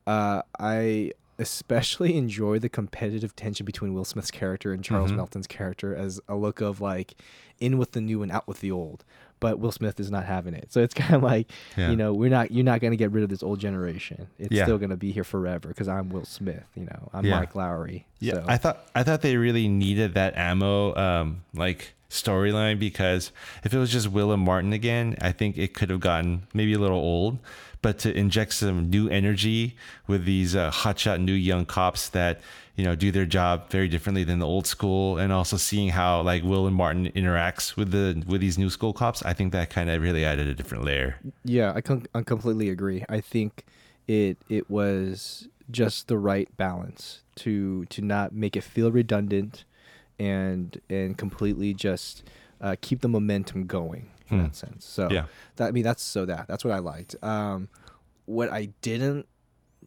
[0.06, 5.16] Uh, I especially enjoy the competitive tension between Will Smith's character and Charles Mhm.
[5.16, 7.14] Melton's character as a look of like
[7.60, 9.04] in with the new and out with the old.
[9.40, 11.90] But Will Smith is not having it, so it's kind of like Yeah.
[11.90, 14.28] you know we're not you're not going to get rid of this old generation.
[14.38, 14.64] It's Yeah.
[14.64, 16.64] still going to be here forever because I'm Will Smith.
[16.74, 17.38] You know I'm Yeah.
[17.40, 18.06] Mike Lowry.
[18.20, 18.44] Yeah, so.
[18.48, 23.32] I thought I thought they really needed that ammo um like storyline because
[23.64, 26.72] if it was just Will and Martin again, I think it could have gotten maybe
[26.72, 27.38] a little old.
[27.80, 32.40] But to inject some new energy with these uh, hotshot new young cops that
[32.74, 36.22] you know do their job very differently than the old school, and also seeing how
[36.22, 39.70] like Will and Martin interacts with the with these new school cops, I think that
[39.70, 41.18] kind of really added a different layer.
[41.44, 43.04] Yeah, I, com- I completely agree.
[43.08, 43.64] I think
[44.06, 49.64] it it was just the right balance to to not make it feel redundant
[50.18, 52.24] and and completely just
[52.60, 54.42] uh, keep the momentum going in Hmm.
[54.44, 54.84] that sense.
[54.84, 55.26] So Yeah.
[55.56, 57.16] that I mean that's so that that's what I liked.
[57.22, 57.68] Um,
[58.26, 59.26] what I didn't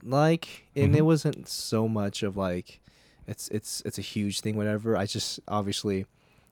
[0.03, 1.05] like, and it Mhm.
[1.05, 2.79] wasn't so much of like
[3.27, 4.97] it's it's it's a huge thing, whatever.
[4.97, 6.05] I just obviously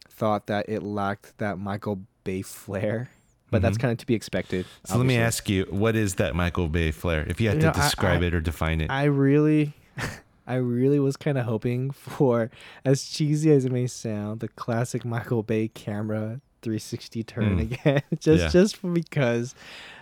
[0.10, 3.10] thought that it lacked that Michael Bay flair.
[3.52, 3.82] But that's Mhm.
[3.82, 4.68] kind of to be expected.
[4.86, 7.26] So let me ask you, what is that Michael Bay flair?
[7.28, 8.92] If you had You to know, I- describe I- it or define it.
[8.92, 9.74] I really,
[10.46, 12.52] I really was kind of hoping for,
[12.86, 17.62] as cheesy as it may sound, the classic Michael Bay camera 360 turn Mm.
[17.72, 18.50] again, just Yeah.
[18.50, 19.56] just because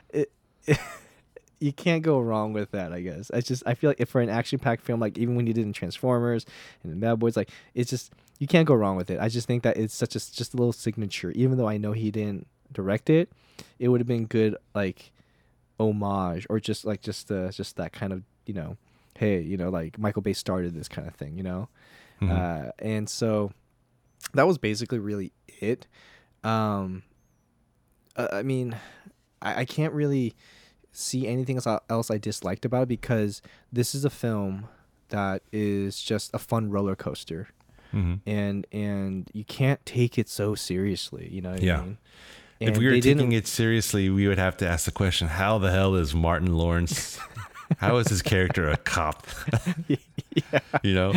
[0.09, 0.31] it,
[1.59, 2.93] you can't go wrong with that.
[2.93, 5.35] I guess I just I feel like if for an action packed film, like even
[5.35, 6.45] when you did in Transformers
[6.83, 9.19] and in Bad Boys, like it's just you can't go wrong with it.
[9.19, 11.31] I just think that it's such a just a little signature.
[11.31, 13.31] Even though I know he didn't direct it,
[13.79, 15.11] it would have been good like
[15.79, 18.77] homage or just like just uh just that kind of you know
[19.17, 21.69] hey you know like michael bay started this kind of thing you know
[22.21, 22.31] Mhm.
[22.31, 23.51] uh and so
[24.33, 25.85] that was basically really it
[26.47, 27.03] um
[28.15, 28.75] uh, i mean
[29.41, 30.33] I, I can't really
[30.91, 34.67] see anything else, else i disliked about it because this is a film
[35.09, 37.47] that is just a fun roller coaster
[37.93, 38.19] Mhm.
[38.25, 41.79] and and you can't take it so seriously you know what Yeah.
[41.79, 41.97] I mean?
[42.59, 45.69] If we were taking it seriously, we would have to ask the question: How the
[45.71, 47.19] hell is Martin Lawrence?
[47.77, 49.27] how is his character a cop?
[50.83, 51.13] You know,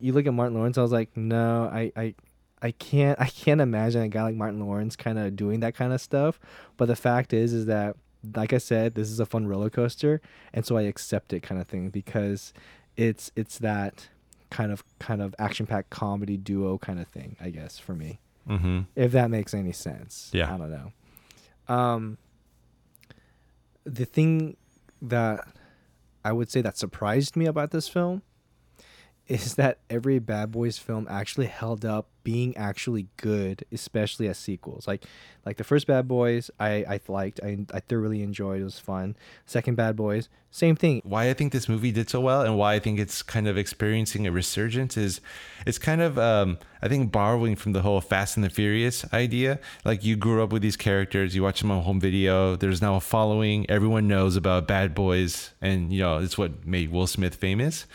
[0.00, 2.14] you look at Martin Lawrence, I was like, no, I, I,
[2.62, 5.92] I can't, I can't imagine a guy like Martin Lawrence kind of doing that kind
[5.92, 6.38] of stuff.
[6.76, 7.96] But the fact is, is that,
[8.34, 10.20] like I said, this is a fun roller coaster,
[10.52, 12.52] and so I accept it, kind of thing, because
[12.96, 14.08] it's it's that
[14.50, 17.36] kind of kind of action packed comedy duo kind of thing.
[17.40, 18.80] I guess for me, Mm-hmm.
[18.96, 20.30] if that makes any sense.
[20.32, 20.52] Yeah.
[20.54, 20.92] I don't know.
[21.74, 22.18] Um,
[23.84, 24.56] the thing
[25.02, 25.46] that
[26.24, 28.22] I would say that surprised me about this film
[29.28, 34.86] is that every Bad Boys film actually held up being actually good, especially as sequels.
[34.86, 35.04] Like
[35.44, 38.60] like the first Bad Boys, I I liked, I I thoroughly enjoyed.
[38.60, 39.16] It was fun.
[39.44, 41.02] Second Bad Boys, same thing.
[41.04, 43.58] why I think this movie did so well and why I think it's kind of
[43.58, 45.20] experiencing a resurgence is
[45.66, 49.58] it's kind of um, I think borrowing from the whole Fast and the Furious idea.
[49.84, 52.56] Like you grew up with these characters, you watch them on home video.
[52.56, 53.68] There's now a following.
[53.68, 57.86] Everyone knows about Bad Boys, and you know it's what made Will Smith famous.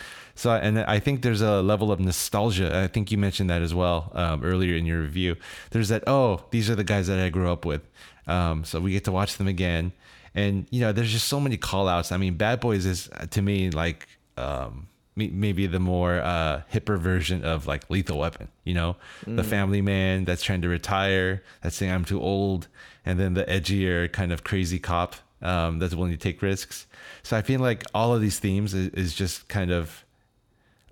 [0.41, 2.75] So and I think there's a level of nostalgia.
[2.75, 5.35] I think you mentioned that as well um, earlier in your review.
[5.69, 7.81] There's that oh these are the guys that I grew up with.
[8.27, 9.93] Um, so we get to watch them again
[10.33, 13.25] and you know there's just so many call outs i mean bad boys is uh,
[13.27, 18.73] to me like um maybe the more uh hipper version of like lethal weapon you
[18.73, 18.95] know
[19.27, 22.67] the family man that's trying to retire that's saying i'm too old
[23.05, 26.87] and then the edgier kind of crazy cop um that's willing to take risks
[27.23, 30.05] so i feel like all of these themes is, is just kind of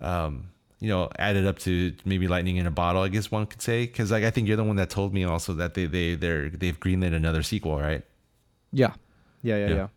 [0.02, 3.62] um you know added up to maybe lightning in a bottle i guess one could
[3.62, 6.16] say because like i think you're the one that told me also that they they
[6.16, 8.04] they're they've greenlit another sequel right
[8.72, 8.94] Yeah,
[9.42, 9.76] yeah, yeah, Yeah.
[9.76, 9.88] yeah.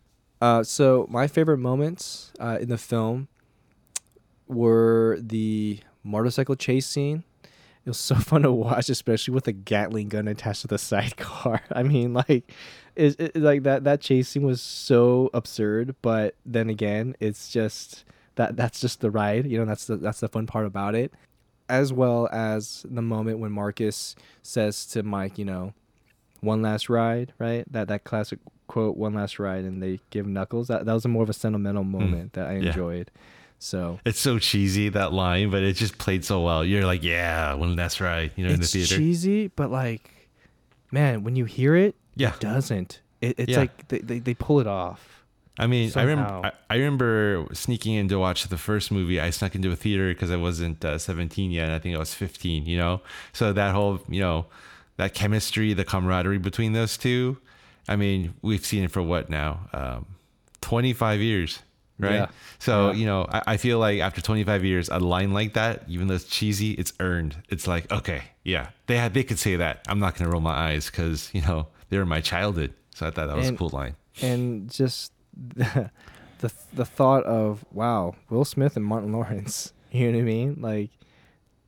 [0.41, 3.29] Uh, so my favorite moments uh, in the film
[4.47, 7.23] were the motorcycle chase scene.
[7.85, 11.61] It was so fun to watch, especially with a Gatling gun attached to the sidecar.
[11.71, 12.51] I mean, like,
[12.95, 18.03] it, like that that chase scene was so absurd, but then again, it's just
[18.35, 19.45] that that's just the ride.
[19.45, 21.13] You know, that's the that's the fun part about it,
[21.69, 25.73] as well as the moment when Marcus says to Mike, you know,
[26.41, 27.63] one last ride, right?
[27.71, 30.67] That that classic quote, one last ride, and they give Knuckles.
[30.67, 32.63] That that was a more of a sentimental moment that I Hmm.
[32.63, 32.69] Yeah.
[32.69, 33.11] enjoyed.
[33.59, 36.65] So It's so cheesy that line, but it just played so well.
[36.65, 38.97] You're like, yeah, when that's right, you know, in the it's theater.
[38.97, 40.11] cheesy, but like,
[40.91, 42.33] man, when you hear it, Yeah.
[42.33, 42.99] it doesn't.
[43.21, 43.59] It, it's Yeah.
[43.59, 45.12] like they, they they pull it off.
[45.59, 46.41] I mean, I remember.
[46.47, 49.19] I, I remember sneaking in to watch the first movie.
[49.19, 51.65] I snuck into a theater because I wasn't uh, 17 yet.
[51.65, 52.65] And I think I was 15.
[52.65, 53.01] You know,
[53.33, 54.47] so that whole, you know,
[54.97, 57.37] that chemistry, the camaraderie between those two.
[57.87, 59.67] I mean, we've seen it for what now?
[59.73, 60.05] Um,
[60.61, 61.59] 25 years,
[61.99, 62.13] right?
[62.13, 62.27] Yeah.
[62.59, 62.93] So Yeah.
[62.97, 66.15] you know, I, I feel like after 25 years, a line like that, even though
[66.15, 67.35] it's cheesy, it's earned.
[67.49, 69.81] It's like, okay, yeah, they had, they could say that.
[69.89, 72.73] I'm not gonna roll my eyes because you know they were my childhood.
[72.95, 73.95] So I thought that was And- a cool line.
[74.21, 75.89] and just the,
[76.39, 79.73] the the thought of wow, Will Smith and Martin Lawrence.
[79.95, 80.57] You know what I mean?
[80.59, 80.89] Like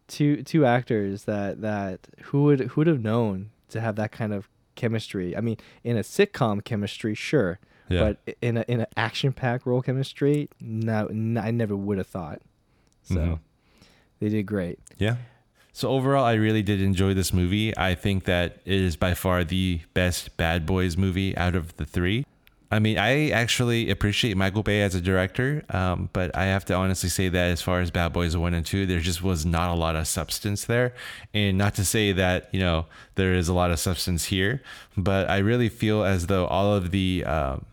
[0.07, 4.33] two two actors that that who would who would have known to have that kind
[4.33, 5.37] of chemistry?
[5.37, 8.13] I mean, in a sitcom chemistry, sure, Yeah.
[8.25, 11.07] but in a in an action packed role chemistry, no,
[11.39, 12.41] I never would have thought.
[13.03, 13.39] So Mhm.
[14.19, 14.79] they did great.
[14.97, 15.17] Yeah.
[15.71, 17.77] So overall, I really did enjoy this movie.
[17.77, 21.85] I think that it is by far the best Bad Boys movie out of the
[21.85, 22.25] three.
[22.75, 26.73] I mean, I actually appreciate Michael Bay as a director, um, but I have to
[26.73, 29.69] honestly say that as far as Bad Boys 1 and 2, there just was not
[29.69, 30.93] a lot of substance there.
[31.33, 34.61] And not to say that, you know, there is a lot of substance here,
[34.97, 37.23] but I really feel as though all of the.
[37.23, 37.65] Um,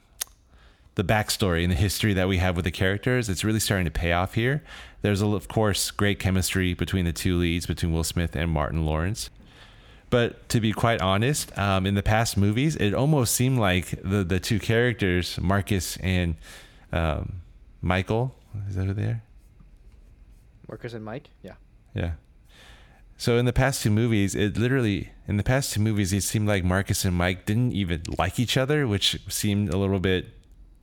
[0.95, 3.91] the backstory and the history that we have with the characters, it's really starting to
[3.91, 4.63] pay off here.
[5.01, 9.31] There's, of course, great chemistry between the two leads, between Will Smith and Martin Lawrence.
[10.13, 14.23] But to be quite honest, um, in the past movies, it almost seemed like the,
[14.23, 16.37] the two characters, Marcus and
[16.93, 17.41] um,
[17.81, 18.35] Michael,
[18.69, 19.23] is that who they are?
[20.69, 21.55] Marcus and Mike, yeah.
[21.95, 22.13] Yeah.
[23.17, 26.47] So in the past two movies, it literally in the past two movies, it seemed
[26.47, 30.27] like Marcus and Mike didn't even like each other, which seemed a little bit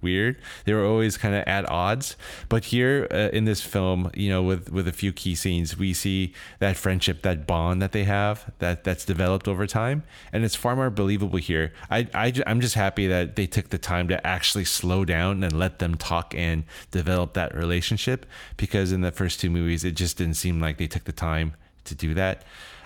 [0.02, 0.38] weird.
[0.66, 2.16] They were always kind of at odds.
[2.48, 5.94] But here uh, in this film, you know, with with a few key scenes, we
[5.94, 10.56] see that friendship, that bond that they have, that that's developed over time, and it's
[10.56, 11.74] far more believable here.
[11.90, 15.58] I, I am just happy that they took the time to actually slow down and
[15.58, 18.26] let them talk and develop that relationship
[18.58, 21.54] because in the first two movies, it just didn't seem like they took the time
[21.86, 22.44] to do that.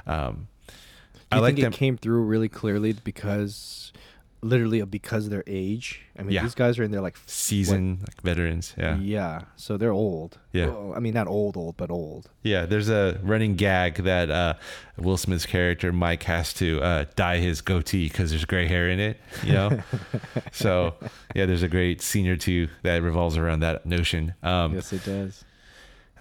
[0.07, 0.73] Um, Do
[1.31, 1.73] I like think them.
[1.73, 3.82] it came through really clearly because,
[4.43, 6.01] literally, because of their age?
[6.17, 6.43] I mean, Yeah.
[6.43, 8.97] these guys are in their like seasoned like veterans, yeah.
[8.97, 10.37] Yeah, so they're old.
[10.51, 10.67] Yeah.
[10.67, 12.29] Well, I mean, not old, old, but old.
[12.43, 14.53] Yeah, there's a running gag that uh,
[14.97, 18.99] Will Smith's character Mike has to uh, dye his goatee because there's gray hair in
[18.99, 19.17] it.
[19.43, 19.79] You know,
[20.51, 20.95] so
[21.35, 24.33] yeah, there's a great scene or two that revolves around that notion.
[24.43, 25.43] Um, yes, it does.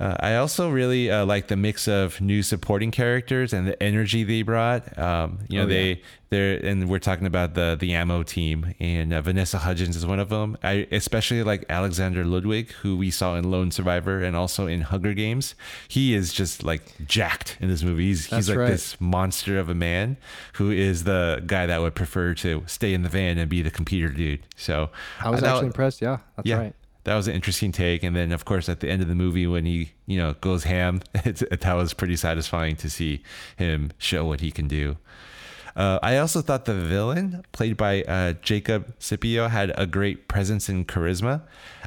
[0.02, 4.24] Uh, I also really uh, like the mix of new supporting characters and the energy
[4.24, 4.98] they brought.
[4.98, 5.96] Um, you know, Oh, they yeah.
[6.30, 10.18] they're and we're talking about the the ammo team, and uh, Vanessa Hudgens is one
[10.18, 10.56] of them.
[10.64, 15.14] I especially like Alexander Ludwig, who we saw in Lone Survivor and also in Hunger
[15.14, 15.54] Games.
[15.86, 18.06] He is just like jacked in this movie.
[18.08, 18.70] He's he's like right.
[18.70, 20.16] this monster of a man
[20.54, 23.70] who is the guy that would prefer to stay in the van and be the
[23.70, 24.40] computer dude.
[24.56, 26.02] So I was that- actually impressed.
[26.02, 26.74] Yeah, that's yeah, right.
[27.04, 28.02] That was an interesting take.
[28.02, 30.64] And then, of course, at the end of the movie, when he you know goes
[30.64, 33.22] ham, that was pretty satisfying to see
[33.56, 34.96] him show what he can do.
[35.74, 40.68] Uh, I also thought the villain, played by uh, Jacob Scipio, had a great presence
[40.68, 41.42] and charisma.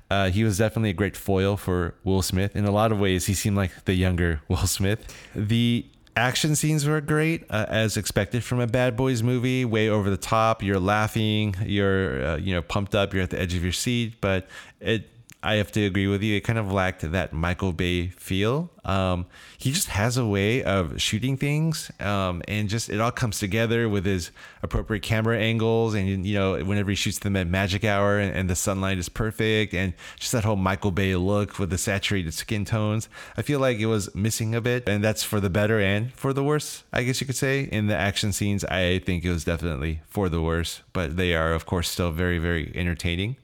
[0.09, 2.55] Uh, he was definitely a great foil for Will Smith.
[2.55, 5.15] In a lot of ways, he seemed like the younger Will Smith.
[5.35, 9.65] The action scenes were great, uh, as expected from a Bad Boys movie.
[9.65, 10.63] Way over the top.
[10.63, 11.55] You're laughing.
[11.63, 13.13] You're uh, you know pumped up.
[13.13, 14.15] You're at the edge of your seat.
[14.21, 14.47] But
[14.79, 15.09] it,
[15.45, 16.35] I have to agree with you.
[16.35, 18.71] It kind of lacked that Michael Bay feel.
[18.83, 19.27] Um,
[19.59, 23.87] he just has a way of shooting things, um, and just it all comes together
[23.87, 24.31] with his
[24.63, 25.93] appropriate camera angles.
[25.93, 29.07] And you know, whenever he shoots them at magic hour, and, and the sunlight is
[29.07, 33.07] perfect, and just that whole Michael Bay look with the saturated skin tones.
[33.37, 36.33] I feel like it was missing a bit, and that's for the better and for
[36.33, 37.69] the worse, I guess you could say.
[37.71, 41.53] In the action scenes, I think it was definitely for the worse, but they are,
[41.53, 43.37] of course, still very, very entertaining.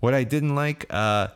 [0.00, 1.28] What I didn't like, uh,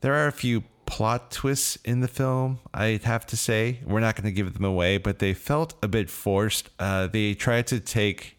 [0.00, 2.60] there are a few plot twists in the film.
[2.72, 5.88] I'd have to say we're not going to give them away, but they felt a
[5.88, 6.70] bit forced.
[6.78, 8.38] Uh, they tried to take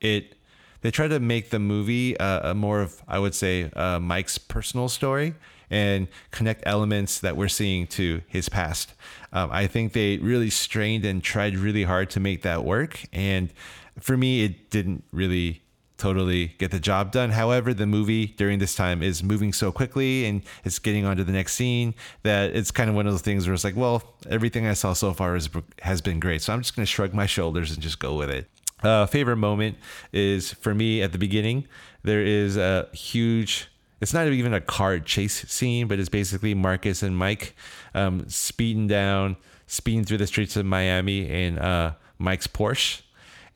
[0.00, 0.36] it.
[0.80, 4.38] They tried to make the movie uh, a more of, I would say, uh, Mike's
[4.38, 5.34] personal story
[5.68, 8.94] and connect elements that we're seeing to his past.
[9.32, 13.52] Um, I think they really strained and tried really hard to make that work, and
[14.00, 15.62] for me, it didn't really
[16.00, 17.30] totally get the job done.
[17.30, 21.24] However, the movie during this time is moving so quickly and it's getting on to
[21.24, 24.02] the next scene that it's kind of one of those things where it's like, well,
[24.28, 25.48] everything I saw so far is,
[25.82, 26.42] has been great.
[26.42, 28.48] So I'm just going to shrug my shoulders and just go with it.
[28.82, 29.76] Uh, favorite moment
[30.12, 31.68] is for me at the beginning.
[32.02, 33.68] There is a huge.
[34.00, 37.54] It's not even a car chase scene, but it's basically Marcus and Mike
[37.94, 39.36] um, speeding down,
[39.66, 43.02] speeding through the streets of Miami in uh, Mike's Porsche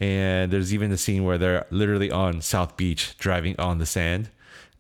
[0.01, 4.31] and there's even a scene where they're literally on South Beach driving on the sand,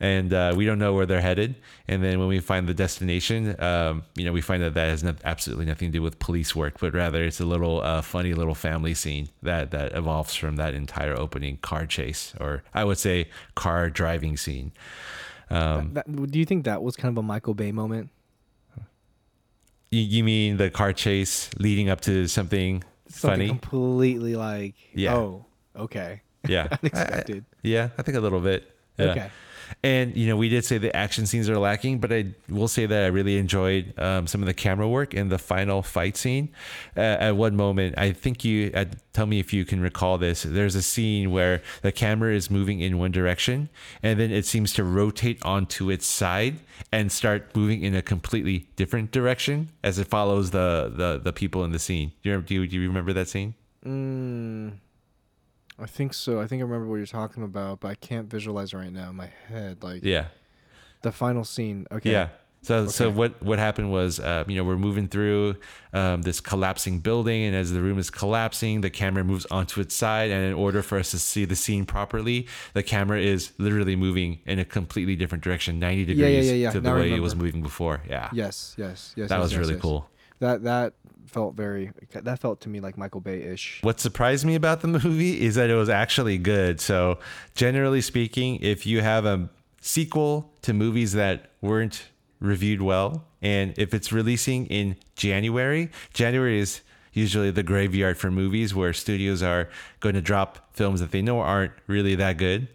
[0.00, 1.54] and uh, we don't know where they're headed.
[1.86, 5.04] And then when we find the destination, um, you know, we find that that has
[5.04, 8.34] no, absolutely nothing to do with police work, but rather it's a little uh, funny
[8.34, 12.98] little family scene that that evolves from that entire opening car chase, or I would
[12.98, 14.72] say car driving scene.
[15.50, 18.10] Um, That- do you think that was kind of a Michael Bay moment?
[19.90, 23.48] you, you mean the car chase leading up to Something funny?
[23.48, 25.14] completely like, Yeah.
[25.16, 26.22] oh, okay.
[26.46, 26.68] Yeah.
[26.82, 27.44] Unexpected.
[27.62, 28.70] Yeah, I think a little bit.
[28.98, 29.04] Yeah.
[29.06, 29.30] Okay.
[29.82, 32.86] And you know, we did say the action scenes are lacking, but I will say
[32.86, 36.50] that I really enjoyed um, some of the camera work in the final fight scene.
[36.96, 40.42] Uh, at one moment, I think you uh, tell me if you can recall this.
[40.42, 43.68] There's a scene where the camera is moving in one direction,
[44.02, 46.56] and then it seems to rotate onto its side
[46.92, 51.64] and start moving in a completely different direction as it follows the the, the people
[51.64, 52.12] in the scene.
[52.22, 53.54] Do you, do you remember that scene?
[53.84, 54.72] Mm,
[55.78, 56.40] I think so.
[56.40, 59.10] I think I remember what you're talking about, but I can't visualize it right now
[59.10, 59.82] in my head.
[59.82, 60.26] Like Yeah.
[61.02, 61.86] the final scene.
[61.90, 62.12] Okay.
[62.12, 62.28] Yeah.
[62.62, 65.56] So so what what happened was uh, you know we're moving through
[65.92, 69.94] um, this collapsing building and as the room is collapsing the camera moves onto its
[69.94, 73.96] side and in order for us to see the scene properly the camera is literally
[73.96, 77.00] moving in a completely different direction 90 degrees Yeah, yeah, yeah, to the Now I
[77.00, 78.74] way it was moving before yeah Yes.
[78.78, 79.12] Yes.
[79.14, 79.28] Yes.
[79.28, 79.82] that yes, was yes, really yes.
[79.82, 80.08] cool
[80.38, 80.94] That that
[81.26, 81.90] felt very.
[82.12, 83.80] That felt to me like Michael Bay ish.
[83.82, 86.80] What surprised me about the movie is that it was actually good.
[86.80, 87.18] So,
[87.54, 89.48] generally speaking, if you have a
[89.80, 92.06] sequel to movies that weren't
[92.40, 96.80] reviewed well, and if it's releasing in January, January is
[97.12, 99.68] usually the graveyard for movies where studios are
[100.00, 102.66] going to drop films that they know aren't really that good,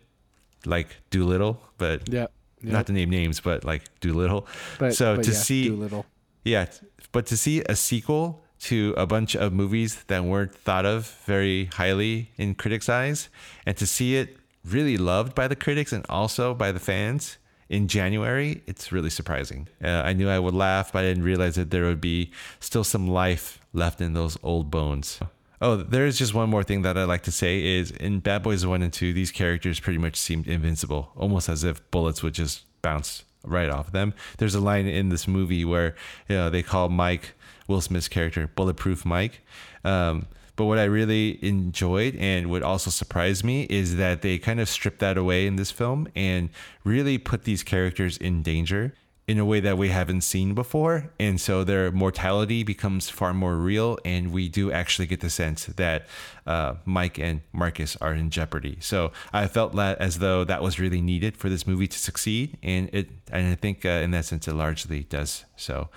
[0.65, 2.27] like Dolittle, but Yeah.
[2.61, 2.71] yeah.
[2.73, 4.47] not to name names, but like Dolittle.
[4.77, 6.05] But so but to yeah, see Dolittle.
[6.43, 6.65] Yeah,
[7.11, 11.65] but to see a sequel to a bunch of movies that weren't thought of very
[11.65, 13.29] highly in critics' eyes,
[13.65, 17.37] and to see it really loved by the critics and also by the fans
[17.69, 19.67] in January, it's really surprising.
[19.83, 22.83] Uh, I knew I would laugh, but I didn't realize that there would be still
[22.83, 25.19] some life left in those old bones.
[25.61, 28.43] Oh, there is just one more thing that I'd like to say is in Bad
[28.43, 32.33] Boys 1 and 2, these characters pretty much seemed invincible, almost as if bullets would
[32.33, 34.13] just bounce right off them.
[34.37, 35.95] There's a line in this movie where
[36.27, 37.33] you know they call Mike
[37.67, 39.41] Will Smith's character Bulletproof Mike.
[39.83, 40.25] Um,
[40.55, 44.67] but what I really enjoyed and what also surprised me is that they kind of
[44.67, 46.49] stripped that away in this film and
[46.83, 48.93] really put these characters in danger.
[49.29, 51.11] In a way that we haven't seen before.
[51.19, 53.99] And so their mortality becomes far more real.
[54.03, 56.07] And we do actually get the sense that
[56.47, 58.77] uh, Mike and Marcus are in jeopardy.
[58.81, 62.57] So I felt that as though that was really needed for this movie to succeed.
[62.63, 65.45] And it, and I think uh, in that sense, it largely does.
[65.55, 65.89] So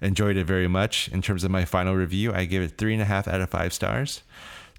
[0.00, 1.08] enjoyed it very much.
[1.08, 3.50] In terms of my final review, I give it three and a half out of
[3.50, 4.22] five stars.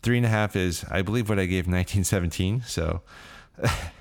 [0.01, 2.62] Three and a half is, I believe, what I gave 1917.
[2.66, 3.01] So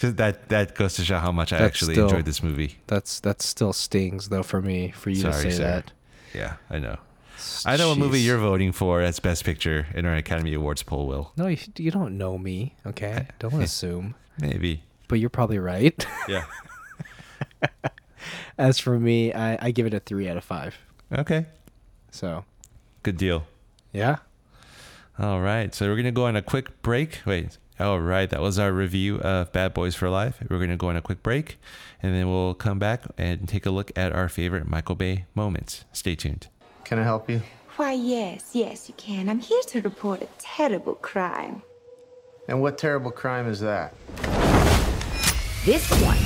[0.00, 2.78] that that goes to show how much I actually still- enjoyed this movie.
[2.86, 5.92] That's that still stings though for me for you to say that.
[6.34, 6.96] Yeah, I know.
[7.64, 11.06] I know what movie you're voting for as Best Picture in our Academy Awards poll,
[11.06, 11.32] Will.
[11.36, 12.74] No, you, you don't know me.
[12.86, 14.14] Okay, don't assume.
[14.40, 14.82] Maybe.
[15.08, 16.06] But you're probably right.
[16.28, 16.44] Yeah.
[18.58, 20.76] As for me, I, I give it a three out of five.
[21.12, 21.46] Okay.
[22.10, 22.44] So
[23.02, 23.46] Good deal.
[23.92, 24.16] yeah,
[25.18, 25.74] All right.
[25.74, 27.20] So we're going to go on a quick break.
[27.24, 27.56] Wait.
[27.80, 28.28] All right.
[28.28, 30.38] That was our review of Bad Boys for Life.
[30.50, 31.58] We're going to go on a quick break
[32.02, 35.86] and then we'll come back and take a look at our favorite Michael Bay moments.
[35.90, 36.48] Stay tuned.
[36.84, 37.40] Can I help you?
[37.76, 39.30] Why, yes, yes, you can.
[39.30, 41.62] I'm here to report a terrible crime.
[42.48, 43.94] And what terrible crime is that?
[45.64, 46.18] This one.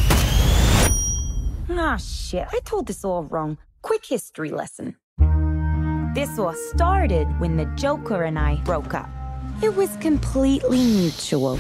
[1.79, 2.49] Ah, shit.
[2.51, 3.59] I told this all wrong.
[3.81, 4.97] Quick history lesson.
[6.17, 9.09] This all started when the Joker and I broke up.
[9.65, 11.57] It was completely mutual.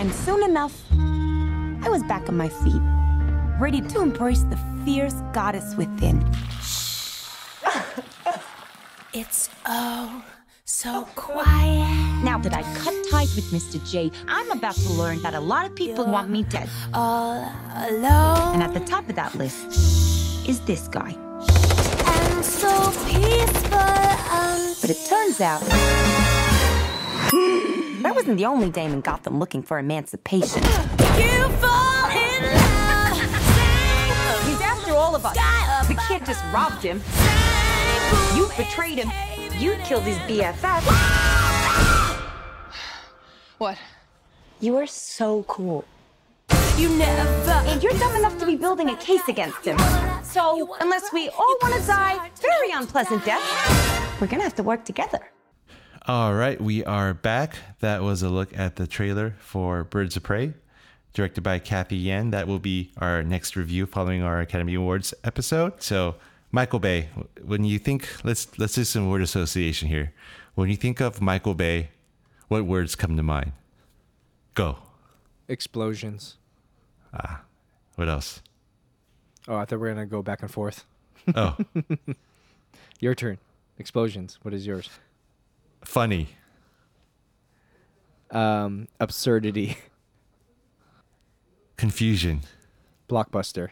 [0.00, 2.80] And soon enough, I was back on my feet,
[3.60, 6.24] ready to embrace the fierce goddess within.
[9.12, 10.24] It's oh
[10.64, 12.24] so quiet.
[12.24, 13.76] Now that I cut ties with Mr.
[13.90, 16.70] J, I'm about to learn that a lot of people want me dead.
[16.94, 17.52] All
[17.88, 18.54] alone.
[18.54, 21.14] And at the top of that list is this guy.
[22.46, 23.78] So peaceful.
[23.78, 25.62] Um, But it turns out
[28.08, 30.62] I wasn't the only dame in Gotham looking for emancipation.
[30.62, 33.18] you fall in love.
[34.46, 35.34] He's after all of us.
[35.88, 37.02] The kid just robbed him.
[38.36, 39.10] You betrayed him.
[39.60, 40.82] You killed his BFF.
[43.58, 43.78] What?
[44.60, 45.84] You are so cool.
[46.76, 47.50] You never.
[47.68, 49.78] And you're dumb enough to be building a case against him.
[50.36, 54.84] So, unless we all want to die very unpleasant death, we're gonna have to work
[54.84, 55.30] together.
[56.06, 57.56] All right, we are back.
[57.80, 60.52] That was a look at the trailer for Birds of Prey,
[61.14, 62.32] directed by Cathy Yan.
[62.32, 65.82] That will be our next review following our Academy Awards episode.
[65.82, 66.16] So,
[66.52, 67.08] Michael Bay,
[67.42, 70.12] when you think let's let's do some word association here.
[70.54, 71.88] When you think of Michael Bay,
[72.48, 73.52] what words come to mind?
[74.52, 74.76] Go.
[75.48, 76.36] explosions.
[77.14, 77.40] Ah.
[77.94, 78.42] What else?
[79.48, 80.84] Oh, I thought we were gonna go back and forth.
[81.34, 81.56] Oh,
[83.00, 83.38] Your turn.
[83.78, 84.38] Explosions.
[84.42, 84.88] What is yours?
[85.84, 86.28] funny.
[88.30, 89.76] Um, absurdity.
[91.76, 92.40] Confusion.
[93.08, 93.68] Blockbuster.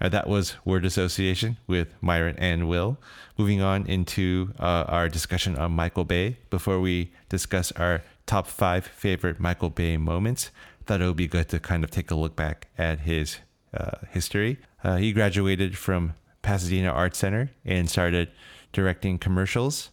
[0.00, 2.98] Uh, that was word association with Myron and Will.
[3.38, 6.36] Moving on into uh, our discussion on Michael Bay.
[6.50, 10.50] Before we discuss our top five favorite Michael Bay moments,
[10.86, 13.38] thought it would be good to kind of take a look back at his
[13.74, 14.58] uh, history.
[14.82, 18.30] Uh, he graduated from Pasadena Art Center and started
[18.72, 19.90] directing commercials.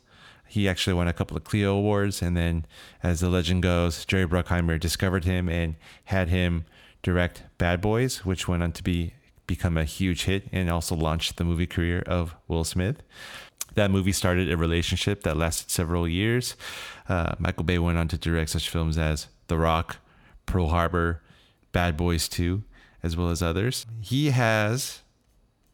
[0.48, 2.66] He actually won a couple of Clio Awards, and then,
[3.02, 5.76] as the legend goes, Jerry Bruckheimer discovered him and
[6.06, 6.66] had him
[7.04, 9.14] direct Bad Boys, which went on to be
[9.48, 13.02] become a huge hit and also launched the movie career of Will Smith.
[13.76, 16.56] That movie started a relationship that lasted several years.
[17.08, 19.98] Uh, Michael Bay went on to direct such films as The Rock,
[20.46, 21.22] Pearl Harbor,
[21.72, 22.64] Bad Boys 2,
[23.04, 23.86] as well as others.
[24.00, 25.02] He has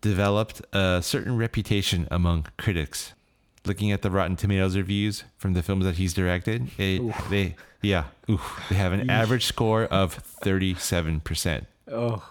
[0.02, 3.14] developed a certain reputation among critics.
[3.66, 8.06] Looking at the Rotten Tomatoes reviews from the films that he's directed, it, they yeah,
[8.30, 11.66] oof, they have an average score of 37%.
[11.92, 12.24] Oh.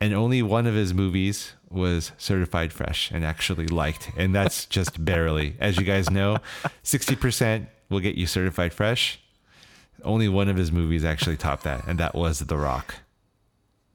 [0.00, 5.04] And only one of his movies was certified fresh and actually liked, and that's just
[5.04, 5.56] barely.
[5.60, 6.38] As you guys know,
[6.82, 9.20] 60% will get you certified fresh.
[10.02, 12.96] Only one of his movies actually topped that, and that was The Rock.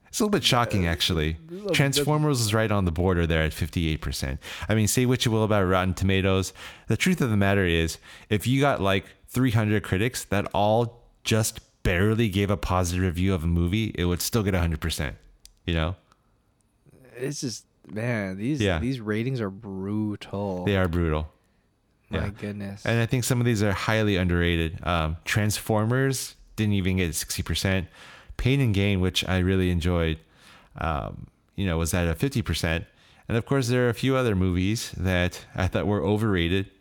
[0.10, 1.38] It's a little bit shocking, actually.
[1.72, 4.38] Transformers is right on the border there at 58%.
[4.68, 6.52] I mean, say what you will about Rotten Tomatoes.
[6.88, 7.98] The truth of the matter is,
[8.30, 13.44] if you got like 300 critics that all just barely gave a positive review of
[13.44, 15.14] a movie, it would still get 100%.
[15.66, 15.96] You know?
[17.16, 18.80] It's just man, these Yeah.
[18.80, 20.66] these ratings are brutal.
[20.66, 21.32] They are brutal.
[22.10, 22.86] My goodness.
[22.86, 24.80] And I think some of these are highly underrated.
[24.84, 27.86] Um, Transformers didn't even get 60%.
[28.40, 30.18] Pain and Gain, which I really enjoyed,
[30.78, 32.86] um, you know, was at a 50%.
[33.28, 36.72] And of course, there are a few other movies that I thought were overrated.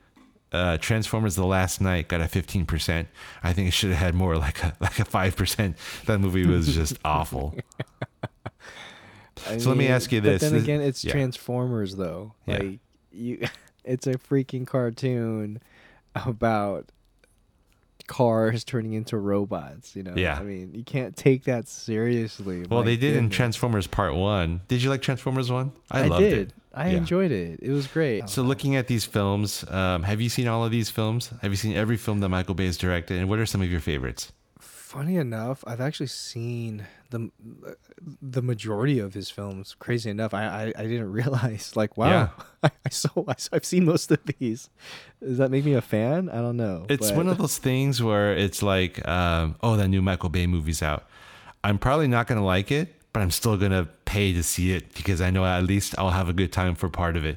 [0.53, 3.07] uh, Transformers: The Last Knight got a 15%.
[3.43, 5.75] I think it should have had more, like a like a 5%.
[6.07, 7.55] That movie was just awful.
[9.59, 10.43] So let me ask you but this.
[10.43, 11.13] then This- again, it's yeah.
[11.13, 12.33] Transformers though.
[12.47, 12.59] Yeah.
[12.59, 12.79] Like
[13.13, 13.47] you,
[13.85, 15.61] it's a freaking cartoon
[16.15, 16.91] about
[18.09, 19.95] cars turning into robots.
[19.95, 20.15] You know.
[20.17, 20.37] Yeah.
[20.39, 22.65] I mean, you can't take that seriously.
[22.69, 23.31] Well, they did in.
[23.31, 24.63] Transformers Part One.
[24.67, 25.71] Did you like Transformers One?
[25.91, 26.33] I, loved did.
[26.49, 26.53] it.
[26.75, 26.97] I Yeah.
[26.99, 27.61] enjoyed it.
[27.63, 28.29] It was great.
[28.29, 31.31] So, looking at these films, um, have you seen all of these films?
[31.43, 33.19] Have you seen every film that Michael Bay has directed?
[33.19, 34.33] And what are some of your favorites?
[34.89, 37.31] Funny enough, I've actually seen the
[38.23, 39.77] the majority of his films.
[39.79, 41.77] Crazy enough, I I, I didn't realize.
[41.77, 42.29] Like, wow, Yeah.
[42.63, 44.71] I, I saw I, have seen most of these.
[45.23, 46.31] Does that make me a fan?
[46.31, 46.87] I don't know.
[46.89, 50.47] It's but- one of those things where it's like, um, oh, that new Michael Bay
[50.47, 51.05] movie's out.
[51.63, 54.73] I'm probably not going to like it, but I'm still going to pay to see
[54.73, 57.37] it because I know at least I'll have a good time for part of it.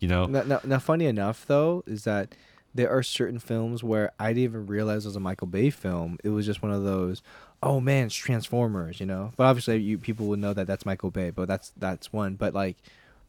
[0.00, 0.26] You know?
[0.26, 2.34] Now, now, now, funny enough, though, is that
[2.78, 6.16] there are certain films where I didn't even realize it was a Michael Bay film.
[6.22, 7.22] It was just one of those,
[7.60, 9.32] oh man, it's Transformers, you know.
[9.36, 11.30] But obviously, you people would know that that's Michael Bay.
[11.30, 12.36] But that's that's one.
[12.36, 12.76] But like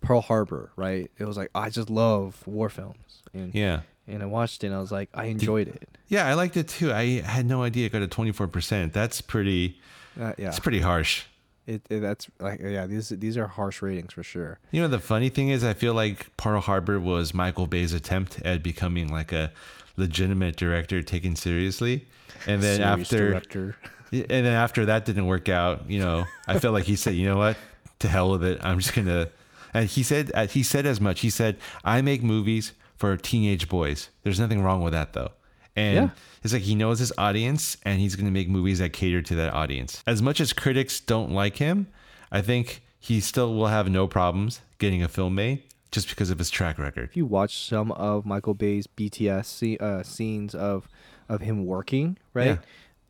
[0.01, 1.09] Pearl Harbor, right?
[1.17, 3.23] It was like I just love war films.
[3.33, 3.81] And, Yeah.
[4.07, 5.89] And I watched it, and I was like, I enjoyed it.
[6.07, 6.93] Yeah, I liked it too.
[6.93, 8.93] I had no idea it got a 24%.
[8.93, 9.79] That's pretty,
[10.19, 11.25] Uh, yeah, it's pretty harsh.
[11.69, 14.59] It, it that's like yeah, these these are harsh ratings for sure.
[14.71, 18.41] You know, the funny thing is, I feel like Pearl Harbor was Michael Bay's attempt
[18.41, 19.51] at becoming like a
[19.95, 22.07] legitimate director taken seriously.
[22.47, 23.75] And then after, director.
[24.11, 27.27] And then after that didn't work out, you know, I felt like he said, you
[27.27, 27.57] know what,
[27.99, 28.59] to hell with it.
[28.63, 29.29] I'm just gonna.
[29.71, 31.19] And he said, uh, he said as much.
[31.19, 34.09] He said, I make movies for teenage boys.
[34.23, 35.33] There's nothing wrong with that though.
[35.75, 36.09] And Yeah.
[36.43, 39.53] It's like he knows his audience, and he's gonna make movies that cater to that
[39.53, 40.03] audience.
[40.07, 41.87] As much as critics don't like him,
[42.31, 46.37] I think he still will have no problems getting a film made just because of
[46.37, 47.05] his track record.
[47.05, 50.87] if you watch some of Michael Bay's BTS uh, scenes of
[51.27, 52.59] of him working, right?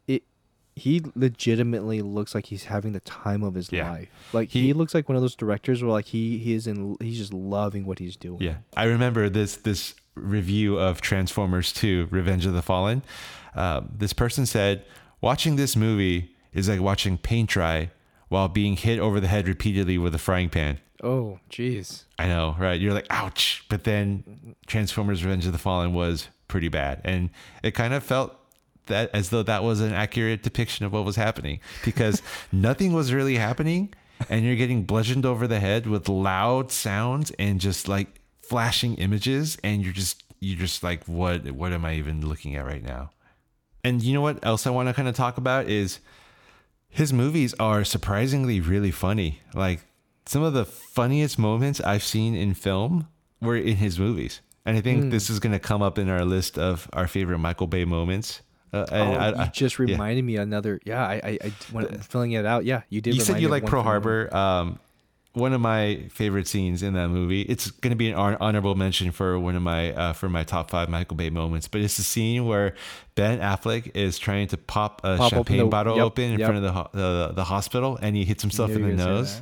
[0.07, 0.15] Yeah.
[0.15, 0.23] It
[0.75, 3.89] he legitimately looks like he's having the time of his Yeah.
[3.91, 4.09] life.
[4.33, 7.17] Like he, looks like one of those directors where like he he is in he's
[7.17, 8.41] just loving what he's doing.
[8.41, 13.03] Yeah, I remember this this review of Transformers 2: Revenge of the Fallen.
[13.55, 14.83] Uh, this person said,
[15.21, 17.91] "Watching this movie is like watching paint dry
[18.29, 22.03] while being hit over the head repeatedly with a frying pan." Oh, jeez.
[22.17, 22.79] I know, right?
[22.79, 27.29] You're like, "Ouch!" But then Transformers: Revenge of the Fallen was pretty bad, and
[27.63, 28.35] it kind of felt
[28.89, 33.13] that as though that was an accurate depiction of what was happening because nothing was
[33.13, 33.93] really happening
[34.29, 38.18] and you're getting bludgeoned over the head with loud sounds and just like
[38.49, 42.65] flashing images and you're just you're just like what what am I even looking at
[42.65, 43.11] right now?
[43.83, 45.99] And you know what else I want to kind of talk about is
[46.89, 49.39] his movies are surprisingly really funny.
[49.53, 49.81] Like
[50.25, 53.07] some of the funniest moments I've seen in film
[53.41, 54.41] were in his movies.
[54.65, 55.09] And I think Hmm.
[55.09, 58.41] this is going to come up in our list of our favorite Michael Bay moments.
[58.73, 59.85] Uh, and oh, I- I- you just yeah.
[59.85, 60.79] reminded me another.
[60.85, 62.65] Yeah, I, I, I when filling it out.
[62.65, 63.15] Yeah, you did.
[63.15, 64.35] You said you like Pearl Harbor.
[64.35, 64.79] Um,
[65.39, 67.41] one of my favorite scenes in that movie.
[67.41, 70.69] It's going to be an hon- mention for one of my uh, for my top
[70.69, 71.67] five Michael Bay moments.
[71.67, 72.75] But it's the scene where
[73.15, 76.39] Ben Affleck is trying to pop a Pop open champagne the- bottle yep, open in
[76.39, 76.49] yep.
[76.49, 79.41] front of the, the the hospital, and he hits himself in the nose.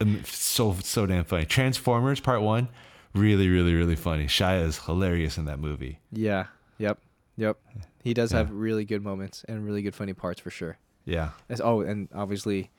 [0.00, 1.46] Um, So so damn funny.
[1.46, 2.68] Transformers Part One,
[3.14, 4.26] really really really funny.
[4.26, 6.00] Shia is hilarious in that movie.
[6.12, 6.46] Yeah.
[6.78, 6.98] Yep.
[7.38, 7.58] Yep.
[8.04, 10.78] He does have really good moments and really good funny parts for sure.
[11.04, 11.30] Yeah.
[11.48, 12.70] As, oh, and obviously,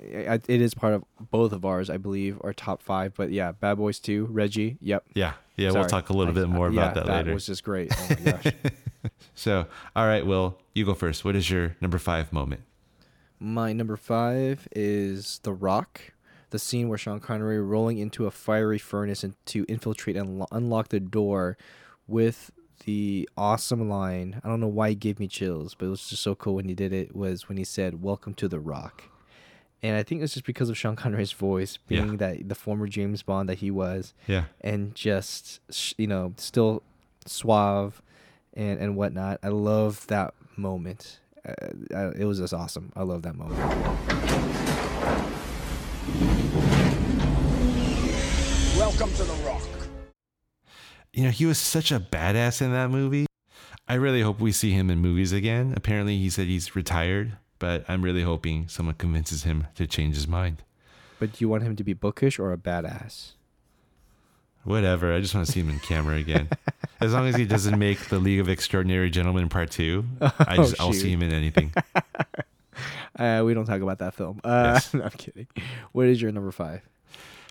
[0.00, 3.14] it is part of both of ours, I believe, our top five.
[3.14, 4.76] But yeah, Bad Boys Two, Reggie.
[4.80, 5.04] Yep.
[5.14, 5.32] Yeah.
[5.56, 7.24] Yeah, we'll talk a little I- bit more yeah, about that later.
[7.30, 7.90] That was just great.
[7.96, 8.46] Oh my gosh.
[9.34, 11.24] So, all right, Will, you go first.
[11.24, 12.62] What is your number five moment?
[13.38, 16.00] My number five is The Rock.
[16.50, 20.46] The scene where Sean Connery rolling into a fiery furnace and to infiltrate and lo-
[20.50, 21.56] unlock the door
[22.08, 22.50] with
[22.84, 24.40] the awesome line.
[24.42, 26.68] I don't know why he gave me chills, but it was just so cool when
[26.68, 27.14] he did it.
[27.14, 29.04] Was when he said, "Welcome to the Rock,"
[29.82, 32.00] and I think it's just because of Sean Connery's voice, Yeah.
[32.02, 34.44] being that the former James Bond that he was, Yeah.
[34.60, 35.60] and just
[35.98, 36.82] you know still
[37.26, 38.00] suave
[38.54, 39.38] and and whatnot.
[39.42, 41.20] I love that moment.
[41.46, 41.52] Uh,
[41.94, 42.92] uh, it was just awesome.
[42.96, 43.60] I love that moment.
[48.76, 49.62] Welcome to the Rock.
[51.12, 53.26] You know, he was such a badass in that movie.
[53.88, 55.72] I really hope we see him in movies again.
[55.76, 60.28] Apparently, he said he's retired, but I'm really hoping someone convinces him to change his
[60.28, 60.62] mind.
[61.18, 63.32] But do you want him to be bookish or a badass?
[64.64, 65.12] Whatever.
[65.14, 66.48] I just want to see him in camera again.
[67.00, 70.80] As long as he doesn't make the League of Extraordinary Gentlemen Part Two, I just
[70.80, 71.72] I'll Oh, see him in anything.
[73.18, 74.38] Uh, we don't talk about that film.
[74.44, 74.92] Uh, Yes.
[74.92, 75.46] no, I'm kidding.
[75.92, 76.82] What is your number five?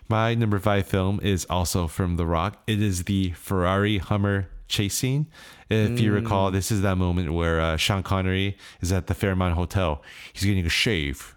[0.08, 2.62] My number five film is also from The Rock.
[2.68, 5.26] It is the Ferrari Hummer chase scene.
[5.68, 6.14] If you Mm.
[6.14, 10.02] recall, this is that moment where uh, Sean Connery is at the Fairmont Hotel.
[10.32, 11.34] He's getting a shave,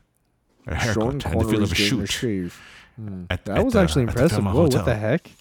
[0.68, 2.12] a haircut, and the feel of a shoot.
[2.12, 2.62] shave.
[2.96, 3.24] Hmm.
[3.30, 4.44] At- that at was the- actually impressive.
[4.44, 5.32] Whoa, what the heck?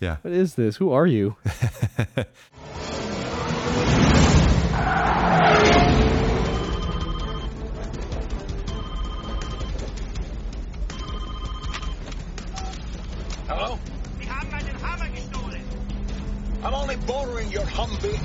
[0.00, 0.16] Yeah.
[0.22, 0.76] What is this?
[0.76, 1.36] Who are you?
[16.62, 18.18] I'm only bordering your Humvee.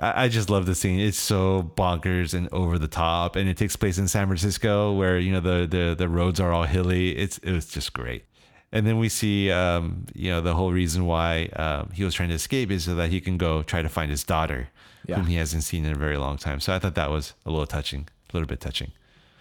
[0.00, 0.98] I, I just love the scene.
[0.98, 5.18] It's so bonkers and over the top, and it takes place in San Francisco, where
[5.18, 7.16] you know the the, the roads are all hilly.
[7.16, 8.24] It's it was just great.
[8.72, 12.30] And then we see, um, you know, the whole reason why um, he was trying
[12.30, 14.68] to escape is so that he can go try to find his daughter,
[15.06, 15.14] Yeah.
[15.14, 16.58] whom he hasn't seen in a very long time.
[16.58, 18.90] So I thought that was a little touching, a little bit touching.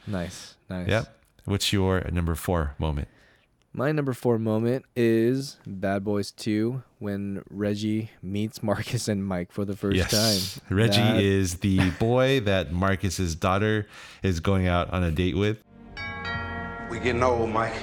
[0.05, 0.87] Nice, nice.
[0.87, 1.17] Yep.
[1.45, 3.07] What's your number four moment?
[3.75, 9.65] My number four moment is Bad Boys 2 when Reggie meets Marcus and Mike for
[9.65, 10.61] the first time.
[10.69, 13.87] Reggie That- is the boy that Marcus's daughter
[14.21, 15.57] is going out on a date with.
[16.91, 17.73] We getting old, Mike.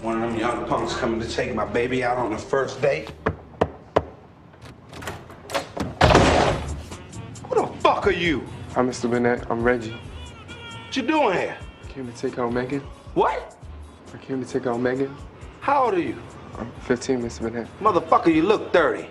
[0.00, 3.10] One of them young punks coming to take my baby out on the first date.
[7.46, 8.42] Who the fuck are you?
[8.74, 9.10] I'm Mr.
[9.10, 9.50] Burnett.
[9.50, 9.90] I'm Reggie.
[9.90, 11.58] What you doing here?
[11.90, 12.80] Came to take out Megan.
[13.12, 13.56] What?
[14.12, 15.14] I came to take out Megan.
[15.60, 16.16] How old are you?
[16.58, 17.42] I'm 15, Mr.
[17.42, 17.68] Burnett.
[17.80, 19.08] Motherfucker, you look 30.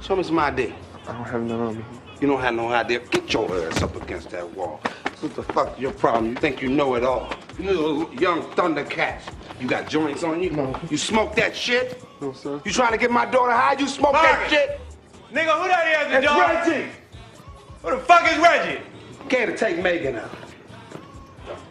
[0.00, 0.72] Show me some ID.
[1.06, 1.84] I don't have none on me.
[2.20, 3.00] You don't have no idea.
[3.00, 4.80] Get your ass up against that wall.
[5.20, 6.30] What the fuck your problem?
[6.30, 7.32] You think you know it all?
[7.58, 9.22] You little young thundercats.
[9.60, 10.50] You got joints on you?
[10.50, 10.78] No.
[10.90, 12.02] You smoke that shit?
[12.20, 12.60] No, sir.
[12.64, 13.74] You trying to get my daughter high?
[13.78, 14.80] You smoke that shit?
[15.32, 16.66] Nigga, who that is, It's dog?
[16.66, 16.90] Reggie.
[17.82, 18.80] Who the fuck is Reggie?
[19.28, 20.30] Came to take Megan out.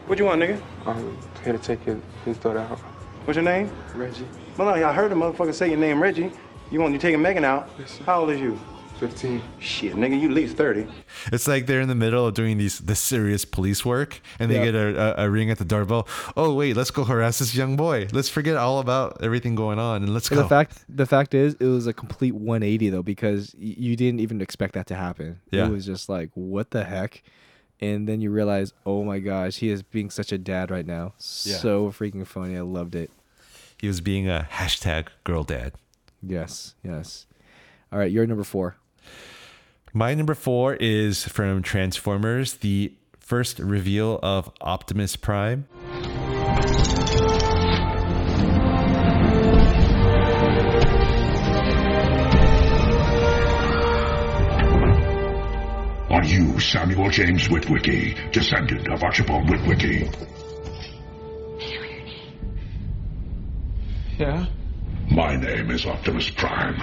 [0.06, 0.62] What you want, nigga?
[0.86, 1.18] I'm
[1.48, 2.78] here to take his, his daughter out.
[3.26, 3.72] What's your name?
[3.96, 4.28] Reggie.
[4.58, 6.32] Well, no, I heard the motherfucker say your name, Reggie.
[6.72, 7.70] You want you taking Megan out?
[7.80, 8.60] Yes, How old is you?
[9.00, 9.42] 15.
[9.60, 10.88] Shit, nigga, you at least 30.
[11.32, 14.56] It's like they're in the middle of doing these this serious police work, and they
[14.56, 14.66] Yeah.
[14.66, 16.08] get a, a, a ring at the doorbell.
[16.36, 18.08] Oh wait, let's go harass this young boy.
[18.12, 20.44] Let's forget all about everything going on, and let's And go.
[20.44, 24.20] the fact the fact is it was a complete 180 though because y- you didn't
[24.20, 25.40] even expect that to happen.
[25.52, 25.68] Yeah.
[25.68, 27.22] It was just like what the heck?
[27.80, 31.14] And then you realize, "Oh my gosh, he is being such a dad right now."
[31.44, 31.58] Yeah.
[31.58, 32.58] So freaking funny.
[32.58, 33.12] I loved it.
[33.80, 35.74] he was being a hashtag girl dad.
[36.24, 37.28] Yes, yes.
[37.92, 38.76] All right, you're number 4.
[39.94, 45.68] My number four is from Transformers, the first reveal of Optimus Prime.
[56.18, 60.12] Are you Samuel James Witwicky, descendant of Archibald Witwicky?
[64.18, 64.48] Yeah?
[65.12, 66.82] My name is Optimus Prime.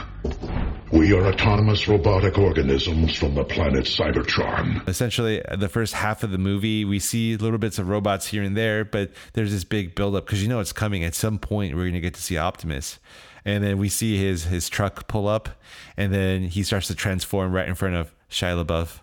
[0.92, 4.88] We are autonomous robotic organisms from the planet Cybertron.
[4.88, 8.56] Essentially, the first half of the movie, we see little bits of robots here and
[8.56, 11.02] there, but there's this big buildup because you know it's coming.
[11.02, 13.00] At some point, we're going to get to see Optimus.
[13.44, 15.48] And then we see his his truck pull up,
[15.96, 19.00] and then he starts to transform right in front of Shia LaBeouf.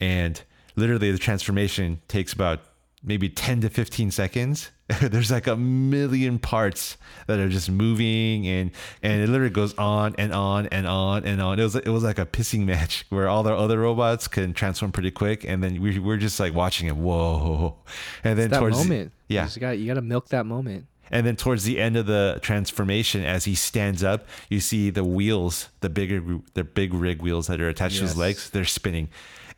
[0.00, 0.40] And
[0.76, 2.60] literally, the transformation takes about
[3.02, 4.70] maybe 10 to 15 seconds.
[5.00, 8.70] There's like a million parts that are just moving and
[9.02, 11.58] and it literally goes on and on and on and on.
[11.58, 14.92] It was it was like a pissing match where all the other robots can transform
[14.92, 16.96] pretty quick and then we we're just like watching it.
[16.96, 17.76] Whoa.
[18.24, 19.12] And then towards the- moment.
[19.28, 19.48] yeah.
[19.54, 20.86] You got you got to milk that moment.
[21.10, 25.04] And then towards the end of the transformation, as he stands up, you see the
[25.04, 29.10] wheels, the bigger, the big rig wheels that are attached to his legs, they're spinning.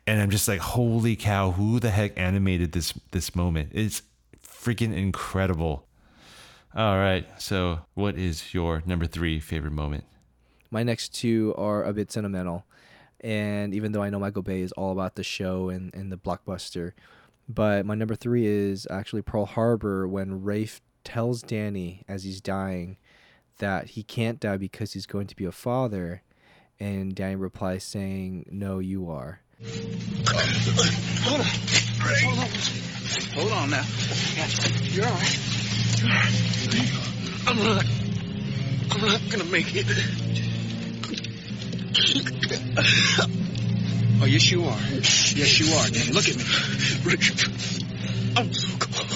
[0.07, 3.71] And I'm just like, holy cow, who the heck animated this this moment?
[3.73, 4.01] It's
[4.41, 5.85] freaking incredible.
[6.73, 10.05] All right, so what is your number three favorite moment?
[10.71, 12.65] My next two are a bit sentimental.
[13.19, 16.17] And even though I know Michael Bay is all about the show and, and the
[16.17, 16.91] blockbuster,
[17.49, 22.97] but my number three is actually Pearl Harbor when Rafe tells Danny as he's dying
[23.57, 26.21] that he can't die because he's going to be a father.
[26.79, 29.41] And Danny replies saying, No, you are.
[29.59, 29.71] Hold
[31.39, 31.45] on.
[32.23, 32.47] Hold on.
[33.33, 33.83] Hold on now.
[34.83, 35.39] You're all right.
[37.47, 37.85] I'm not.
[38.91, 39.87] I'm not gonna make it.
[44.19, 44.77] Oh, yes, you are.
[44.77, 45.87] Yes, you are.
[46.13, 46.43] Look at me.
[48.35, 49.11] I'm so cold.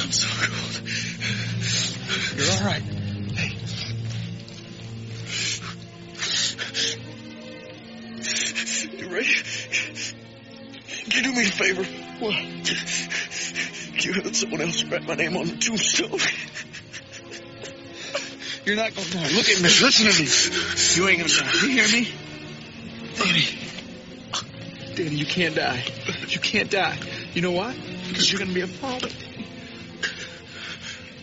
[0.00, 0.80] I'm so cold.
[2.36, 2.82] You're all right.
[3.36, 3.50] Hey.
[8.24, 9.24] You?
[11.10, 11.84] Can you do me a favor?
[12.20, 12.34] What?
[13.98, 16.18] Can you let someone else write my name on the tombstone?
[18.64, 19.28] You're not gonna die.
[19.34, 19.68] Look at me.
[19.68, 20.28] Listen to me.
[20.96, 21.52] You ain't gonna die.
[21.62, 22.08] You hear me?
[23.16, 23.44] Danny.
[24.94, 25.84] Danny, you can't die.
[26.28, 26.98] You can't die.
[27.34, 27.74] You know why?
[28.08, 29.08] Because you're gonna be a father.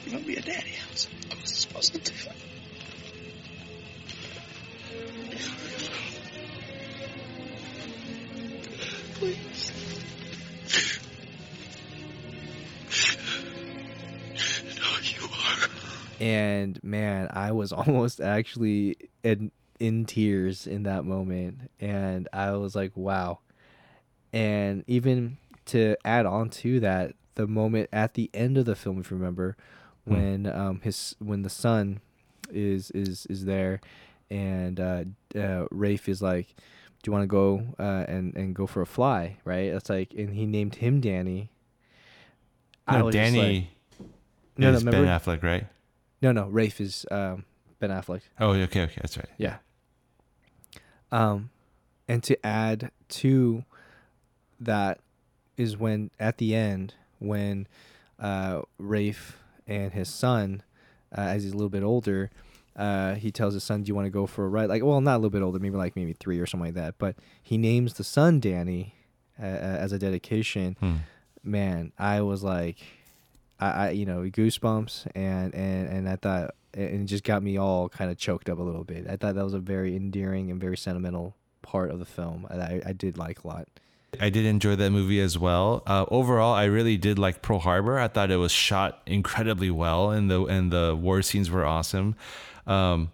[0.06, 0.72] You're gonna be a daddy.
[0.72, 2.00] I was, I was supposed to
[16.22, 22.76] and man, I was almost actually in in tears in that moment, and I was
[22.76, 23.40] like, wow.
[24.32, 29.00] And even to add on to that, the moment at the end of the film,
[29.00, 29.58] if you remember,
[30.06, 30.14] Hmm.
[30.14, 32.00] when um his when the son
[32.50, 33.82] is is is there,
[34.30, 35.04] and uh,
[35.36, 36.56] uh Rafe is like,
[37.04, 39.66] "Do you want to go uh, and and go for a fly?" Right?
[39.74, 41.50] It's like, and he named him Danny.
[42.90, 43.70] No, Danny
[44.00, 44.08] like-
[44.58, 45.66] no, no, is Ben Affleck, right?
[46.22, 47.46] No, no, Rafe is um,
[47.80, 48.22] Ben Affleck.
[48.40, 49.30] Oh, okay, okay, that's right.
[49.38, 49.58] Yeah.
[51.12, 51.50] Um,
[52.08, 53.66] and to add to
[54.60, 55.00] that
[55.58, 57.68] is when at the end when
[58.20, 60.64] uh, Rafe and his son,
[61.16, 62.30] uh, as he's a little bit older,
[62.76, 65.02] uh, he tells his son, "Do you want to go for a ride?" Like, well,
[65.02, 66.96] not a little bit older, maybe like maybe three or something like that.
[66.98, 68.96] But he names the son Danny
[69.42, 70.78] uh, uh, as a dedication.
[70.80, 70.96] Hmm.
[71.44, 72.78] Man, I was like,
[73.62, 77.58] I, I you know goosebumps, and and and I thought and it just got me
[77.58, 79.08] all kind of choked up a little bit.
[79.08, 82.48] I thought that was a very endearing and very sentimental part of the film.
[82.50, 83.68] I, I did like a lot.
[84.20, 85.84] I did enjoy that movie as well.
[85.88, 87.98] Uh, overall, I really did like Pearl Harbor.
[87.98, 92.16] I thought it was shot incredibly well, and the and the war scenes were awesome.
[92.68, 93.12] Um,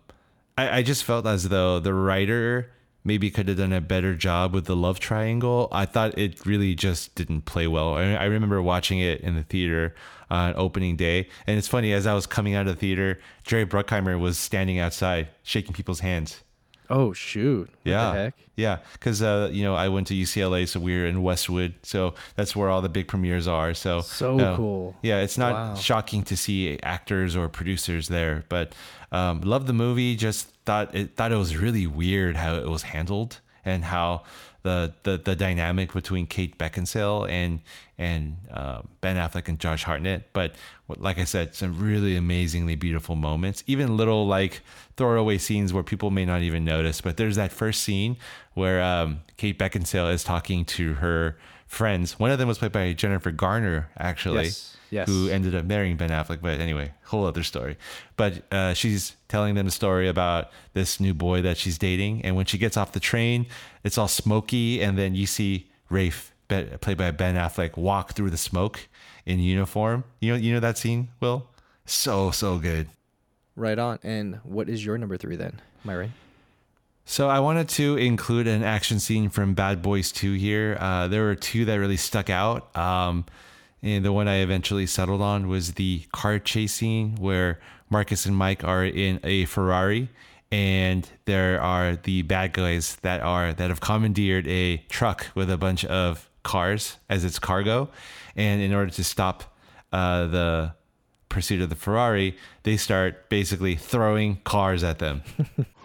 [0.58, 2.72] I, I just felt as though the writer
[3.08, 5.70] maybe could have done a better job with the love triangle.
[5.72, 7.95] I thought it really just didn't play well.
[7.95, 9.95] I, I remember watching it in the theater
[10.30, 13.66] on opening day, and it's funny as I was coming out of the theater, Jerry
[13.66, 16.43] Bruckheimer was standing outside shaking people's hands.
[16.90, 17.70] Oh shoot!
[17.70, 18.34] What yeah, the heck?
[18.56, 22.14] yeah, because uh, you know I went to UCLA, so we were in Westwood, so
[22.36, 23.74] that's where all the big premieres are.
[23.74, 24.96] So So uh, cool.
[25.02, 25.76] Yeah, it's not Wow.
[25.76, 28.74] shocking to see actors or producers there, but
[29.12, 30.16] um, loved the movie.
[30.16, 34.24] Just thought it thought it was really weird how it was handled and how
[34.68, 37.61] the the, the dynamic between Kate Beckinsale and
[37.97, 40.32] and uh, Ben Affleck and Josh Hartnett.
[40.34, 40.55] But
[40.88, 43.63] like I said, some really amazingly beautiful moments.
[43.65, 44.61] Even little like
[44.95, 47.01] throwaway scenes where people may not even notice.
[47.01, 48.18] But there's that first scene
[48.53, 52.20] where um, Kate Beckinsale is talking to her friends.
[52.20, 55.08] One of them was played by Jennifer Garner, actually Yes, yes.
[55.08, 56.40] who ended up marrying Ben Affleck.
[56.42, 57.78] But anyway, whole other story.
[58.16, 62.36] But uh, she's telling them a story about this new boy that she's dating, and
[62.36, 63.46] when she gets off the train,
[63.84, 68.38] it's all smoky, and then you see Rafe, played by Ben Affleck, walk through the
[68.38, 68.88] smoke
[69.26, 70.04] in uniform.
[70.20, 71.48] You know, you know that scene, Will?
[71.86, 72.88] So so good.
[73.56, 74.00] Right on.
[74.04, 75.62] And what is your number three then?
[75.84, 76.12] Am I right?
[77.06, 80.78] So I wanted to include an action scene from Bad Boys 2 here.
[80.78, 82.76] Uh, there were two that really stuck out.
[82.76, 83.26] Um,
[83.88, 87.60] and the one I eventually settled on was the car chase scene where
[87.90, 90.10] Marcus and Mike are in a Ferrari
[90.52, 95.58] and there are the bad guys that are that have commandeered a truck with a
[95.58, 97.90] bunch of cars as its cargo.
[98.36, 99.56] And in order to stop
[99.92, 100.74] uh, the
[101.30, 105.24] pursuit of the Ferrari, they start basically throwing cars at them.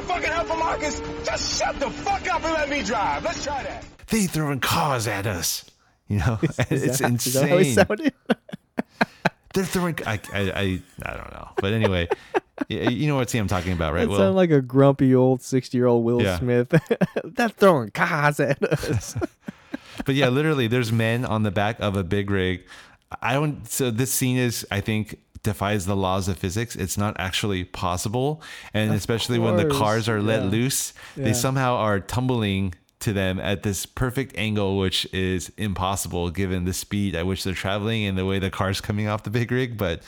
[0.00, 1.00] know, be real fucking helpful, Marcus.
[1.24, 3.24] Just shut the fuck up and let me drive.
[3.24, 3.84] Let's try that.
[4.08, 5.64] they throwing cars at us.
[6.08, 6.56] You know, it's
[6.98, 7.52] that- insane.
[7.60, 8.14] is that how it?
[9.52, 9.98] They're throwing.
[10.06, 12.08] I, I, I, I don't know, but anyway,
[12.68, 14.02] you know what scene I'm talking about, right?
[14.02, 14.16] That Will?
[14.18, 16.38] sounded like a grumpy old sixty-year-old Will Yeah.
[16.38, 16.72] Smith.
[17.24, 19.16] That's throwing cars at us.
[20.06, 22.64] but yeah, literally, there's men on the back of a big rig.
[23.20, 23.66] I don't.
[23.68, 26.76] So this scene is, I think, defies the laws of physics.
[26.76, 28.42] It's not actually possible,
[28.74, 30.48] and Of especially when the cars are let yeah.
[30.50, 31.24] loose, Yeah.
[31.24, 36.74] they somehow are tumbling to them at this perfect angle, which is impossible given the
[36.74, 39.78] speed at which they're traveling and the way the car's coming off the big rig.
[39.78, 40.02] But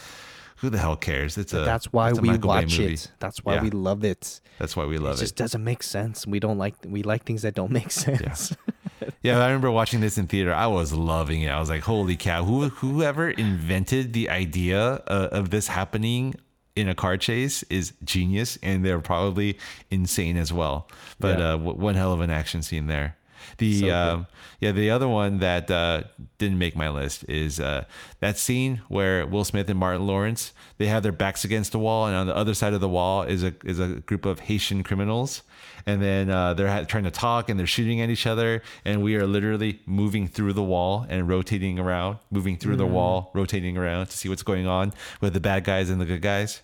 [0.57, 1.39] who the hell cares?
[1.39, 3.11] It's a That's why we Michael watch it.
[3.19, 3.63] That's why Yeah.
[3.63, 4.41] we love it.
[4.59, 5.19] That's why we love it.
[5.19, 5.21] it.
[5.23, 6.27] just doesn't make sense.
[6.27, 8.55] We don't like we like things that don't make sense.
[8.55, 8.82] Yeah,
[9.25, 10.53] I remember watching this in theater.
[10.55, 11.49] I was loving it.
[11.49, 12.45] I was like, "Holy cow!
[12.45, 16.35] Who whoever invented the idea uh, of this happening
[16.75, 19.59] in a car chase is genius, and they're probably
[19.91, 20.89] insane as well."
[21.21, 21.45] But Yeah.
[21.45, 23.17] uh, w- one hell of an action scene there.
[23.59, 24.27] The So um,
[24.61, 26.03] yeah, the other one that uh,
[26.39, 27.85] didn't make my list is uh,
[28.21, 32.07] that scene where Will Smith and Martin Lawrence they have their backs against the wall,
[32.07, 34.83] and on the other side of the wall is a is a group of Haitian
[34.83, 35.43] criminals,
[35.87, 39.03] and then uh, they're ha- trying to talk and they're shooting at each other, and
[39.03, 42.91] we are literally moving through the wall and rotating around, moving through the Mm.
[42.93, 46.23] wall, rotating around to see what's going on with the bad guys and the good
[46.23, 46.63] guys.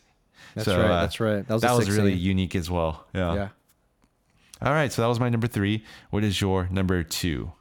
[0.55, 1.47] That's right, that's right.
[1.47, 2.21] That was a sick really scene.
[2.23, 3.07] unique as well.
[3.15, 3.35] Yeah.
[3.35, 3.49] Yeah.
[4.61, 5.85] All right, so that was my number three.
[6.11, 7.53] What is your number two?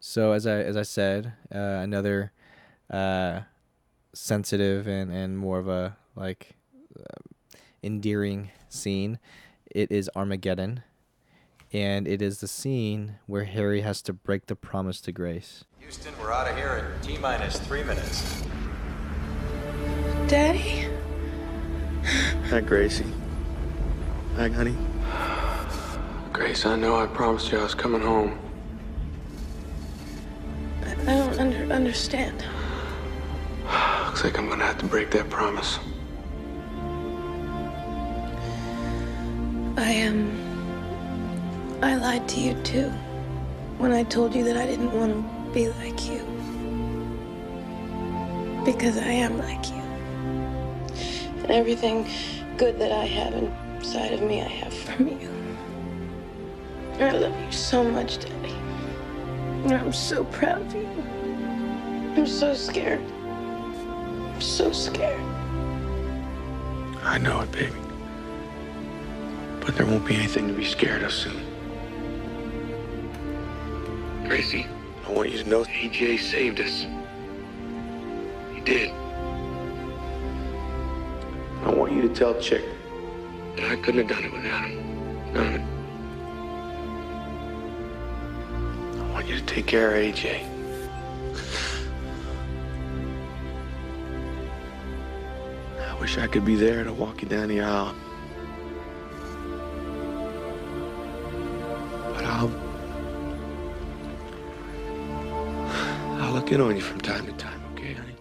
[0.00, 2.32] So as I as I said, uh, another
[2.90, 3.40] uh,
[4.14, 6.56] sensitive and and more of a like
[6.98, 7.28] uh,
[7.82, 9.18] endearing scene.
[9.70, 10.82] It is Armageddon,
[11.72, 15.64] and it is the scene where Harry has to break the promise to Grace.
[15.80, 18.42] Houston, we're out of here in T minus three minutes.
[20.28, 20.88] Daddy?
[22.48, 23.04] Hi, Gracie.
[24.36, 24.76] Hi, honey.
[26.34, 28.36] Grace, I know I promised you I was coming home.
[30.84, 32.44] I I don't under, understand.
[34.06, 35.78] Looks like I'm gonna have to break that promise.
[39.76, 40.36] I am.
[41.80, 42.90] I lied to you too.
[43.78, 46.18] When I told you that I didn't want to be like you.
[48.64, 49.82] Because I am like you.
[51.44, 52.08] And everything
[52.56, 55.33] good that I have inside of me, I have from you.
[56.98, 58.52] And I love you so much, Daddy.
[59.64, 60.88] And I'm so proud of you.
[62.16, 63.00] I'm so scared.
[63.00, 65.20] I'm so scared.
[67.02, 67.74] I know it, baby.
[69.60, 71.44] But there won't be anything to be scared of soon.
[74.28, 74.66] Gracie,
[75.04, 76.86] I want you to know AJ saved us.
[78.54, 78.90] He did.
[81.64, 82.64] I want you to tell Chick
[83.56, 85.34] that I couldn't have done it without him.
[85.34, 85.73] None
[89.54, 90.42] take care AJ.
[95.78, 97.94] I wish I could be there to walk you down the aisle.
[102.14, 102.50] But I'll.
[106.20, 108.16] I'll look in on you from time to time, okay, honey?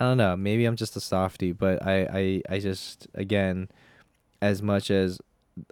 [0.00, 0.36] I don't know.
[0.36, 3.68] Maybe I'm just a softie, but I, I, I just again,
[4.42, 5.20] as much as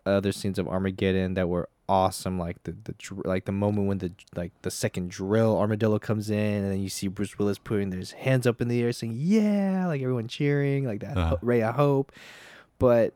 [0.06, 4.12] other scenes of Armageddon that were awesome, like the the like the moment when the
[4.34, 8.12] like the second drill armadillo comes in, and then you see Bruce Willis putting his
[8.12, 11.36] hands up in the air, saying "Yeah!" like everyone cheering, like that Uh-huh.
[11.42, 12.12] ray of hope.
[12.78, 13.14] But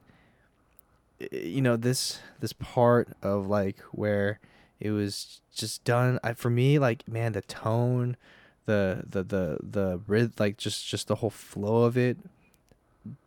[1.32, 4.38] you know this this part of like where
[4.78, 8.18] it was just done I, for me like man the tone
[8.66, 12.18] the the the the rhythm like just just the whole flow of it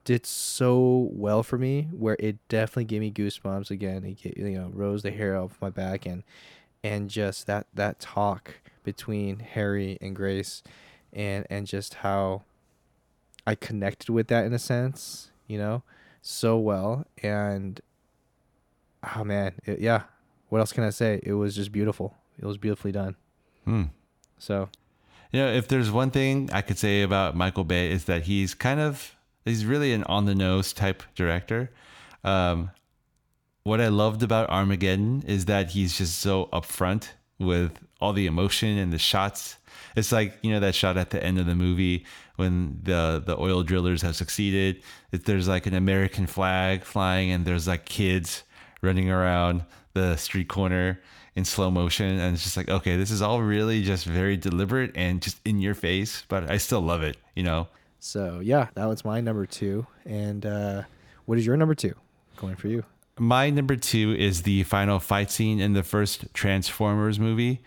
[0.04, 4.04] did so well for me where it definitely gave me goosebumps again.
[4.04, 6.24] It you know rose the hair off my back and
[6.84, 10.64] and just that that talk between Harry and Grace
[11.14, 12.44] and and just how
[13.46, 15.84] I connected with that in a sense you know
[16.22, 17.06] so well.
[17.22, 17.80] And
[19.16, 20.04] oh man it, yeah
[20.50, 21.20] what else can I say?
[21.24, 22.16] It was just beautiful.
[22.40, 23.16] It was beautifully done.
[23.66, 23.84] Hmm.
[24.38, 24.70] so
[25.32, 28.56] You know, if there's one thing I could say about Michael Bay is that he's
[28.56, 29.16] kind of
[29.50, 31.72] he's really an on the nose type director.
[32.24, 32.72] Um,
[33.64, 38.78] what I loved about Armageddon is that he's just so upfront with all the emotion
[38.78, 39.58] and the shots.
[39.96, 43.38] It's like you know that shot at the end of the movie when the the
[43.38, 44.82] oil drillers have succeeded.
[45.12, 48.44] It, there's like an American flag flying and there's like kids
[48.82, 51.02] running around the street corner
[51.36, 54.92] in slow motion and it's just like okay this is all really just very deliberate
[54.96, 57.68] and just in your face but I still love it you know
[58.00, 59.86] So yeah, that was my number two.
[60.06, 60.84] And uh,
[61.26, 61.94] what is your number two?
[62.38, 62.84] Going for you.
[63.18, 67.62] My number two is the final fight scene in the first Transformers movie.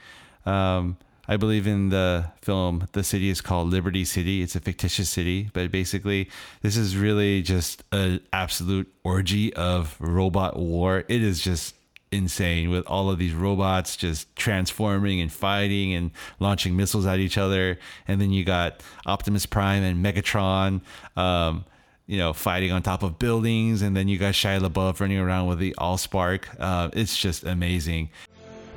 [0.47, 0.97] Um,
[1.29, 4.43] I believe in the film, the city is called Liberty City.
[4.43, 6.29] It's a fictitious city, but basically,
[6.63, 11.05] this is really just an absolute orgy of robot war.
[11.09, 11.75] It is just
[12.13, 17.39] insane with all of these robots just transforming and fighting and launching missiles at each
[17.39, 17.79] other.
[18.07, 20.83] And then you got Optimus Prime and Megatron.
[21.17, 21.65] Um,
[22.07, 25.47] you know, fighting on top of buildings, and then you got Shia LaBeouf running around
[25.47, 26.45] with the Allspark.
[26.59, 28.11] Uh, it's just amazing.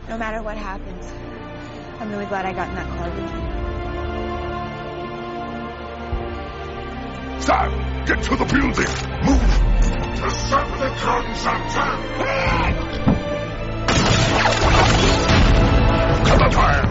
[0.07, 1.05] No matter what happens,
[1.99, 3.27] I'm really glad I got in that car with you.
[7.41, 7.71] Stop!
[8.07, 8.88] Get to the building!
[9.25, 9.61] Move!
[10.21, 13.14] To stop the consumption!
[16.25, 16.86] Cover fire!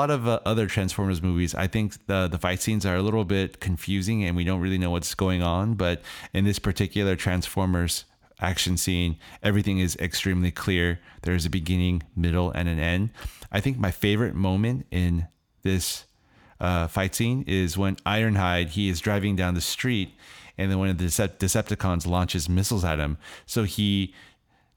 [0.00, 3.24] Lot of uh, other Transformers movies, I think the the fight scenes are a little
[3.24, 5.74] bit confusing and we don't really know what's going on.
[5.74, 6.00] But
[6.32, 8.04] in this particular Transformers
[8.40, 10.98] action scene, everything is extremely clear.
[11.22, 13.10] There's a beginning, middle, and an end.
[13.52, 15.28] I think my favorite moment in
[15.62, 16.06] this
[16.58, 20.14] uh, fight scene is when Ironhide he is driving down the street,
[20.56, 23.18] and then one of the Decept- Decepticons launches missiles at him.
[23.44, 24.14] So he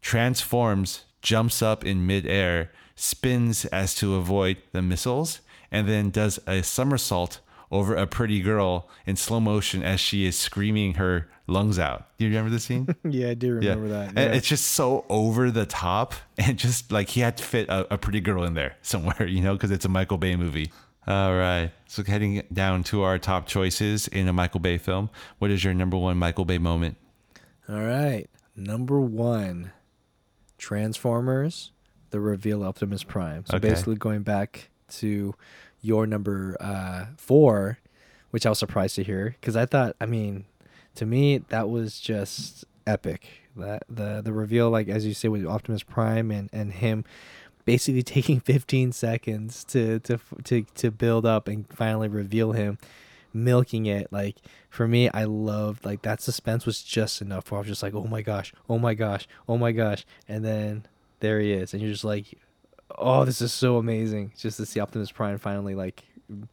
[0.01, 5.41] transforms, jumps up in midair, spins as to avoid the missiles,
[5.72, 7.39] and then does a somersault
[7.72, 12.08] over a pretty girl in slow motion as she is screaming her lungs out.
[12.18, 12.88] Do you remember the scene?
[13.04, 14.14] yeah, I do remember that.
[14.16, 14.34] Yeah.
[14.34, 17.98] it's just so over the top, and just like he had to fit a, a
[17.98, 20.72] pretty girl in there somewhere, you know, because it's a Michael Bay movie.
[21.06, 25.10] All right, so heading down to our top choices in a Michael Bay film.
[25.39, 26.96] What is your number one Michael Bay moment?
[27.68, 28.28] All right.
[28.56, 29.72] Number one
[30.58, 31.72] Transformers,
[32.14, 33.43] the reveal Optimus Prime.
[33.47, 33.70] So Okay.
[33.70, 35.34] basically going back to
[35.82, 37.80] your number uh, four,
[38.30, 40.45] which I was surprised to hear because I thought, I mean,
[40.93, 43.28] to me, that was just epic.
[43.55, 47.03] That the the reveal, like as you say, with Optimus Prime and, and him
[47.66, 52.78] basically taking 15 seconds to to to to build up and finally reveal him
[53.36, 54.36] milking it like
[54.70, 57.95] for me i loved like that suspense was just enough where i was just like
[57.95, 60.86] oh my gosh oh my gosh oh my gosh and then
[61.24, 62.38] there he is and you're just like
[62.97, 66.03] oh this is so amazing just to see optimus prime finally like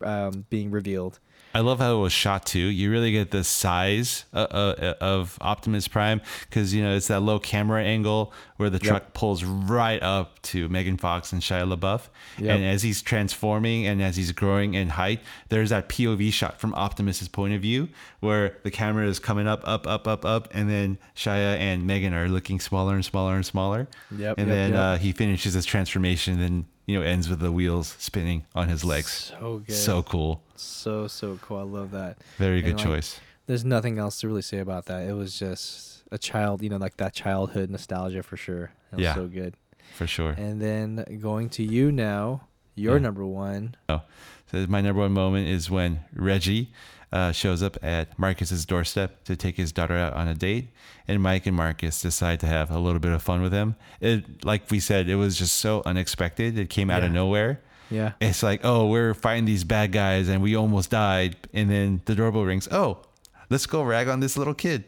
[0.02, 1.18] um, being revealed
[1.52, 2.58] I love how it was shot too.
[2.60, 7.20] You really get the size uh, uh, of Optimus Prime because you know it's that
[7.20, 8.82] low camera angle where the Yep.
[8.82, 12.02] truck pulls right up to Megan Fox and Shia LaBeouf,
[12.38, 12.54] Yep.
[12.56, 16.72] and as he's transforming and as he's growing in height, there's that POV shot from
[16.74, 17.88] Optimus's point of view
[18.20, 22.14] where the camera is coming up, up, up, up, up, and then Shia and Megan
[22.14, 23.88] are looking smaller and smaller and smaller.
[24.16, 24.74] Yep, And yep, then.
[24.74, 28.68] Uh, he finishes his transformation, and then you know ends with the wheels spinning on
[28.68, 29.32] his legs.
[29.38, 30.42] so good So cool.
[30.56, 33.20] so so cool i love that Very good like, choice.
[33.46, 36.76] there's nothing else to really say about that it was just a child you know
[36.76, 39.14] like that childhood nostalgia for sure was Yeah.
[39.14, 39.54] so good
[39.96, 40.32] For sure.
[40.36, 43.02] and then going to you now your Yeah.
[43.06, 44.02] number one Oh,
[44.50, 46.72] so my number one moment is when Reggie
[47.12, 50.68] uh, shows up at Marcus's doorstep to take his daughter out on a date,
[51.08, 53.74] and Mike and Marcus decide to have a little bit of fun with him.
[54.00, 56.58] It, like we said, it was just so unexpected.
[56.58, 57.60] It came out of nowhere.
[57.90, 58.12] Yeah.
[58.20, 62.14] It's like, oh, we're fighting these bad guys, and we almost died, and then the
[62.14, 62.68] doorbell rings.
[62.70, 63.02] Oh,
[63.48, 64.84] let's go rag on this little kid.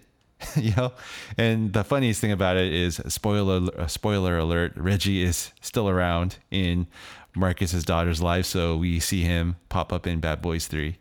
[0.57, 0.93] you know
[1.39, 6.39] and the funniest thing about it is spoiler uh, spoiler alert reggie is still around
[6.51, 6.87] in
[7.35, 10.97] marcus's daughter's life so we see him pop up in bad boys 3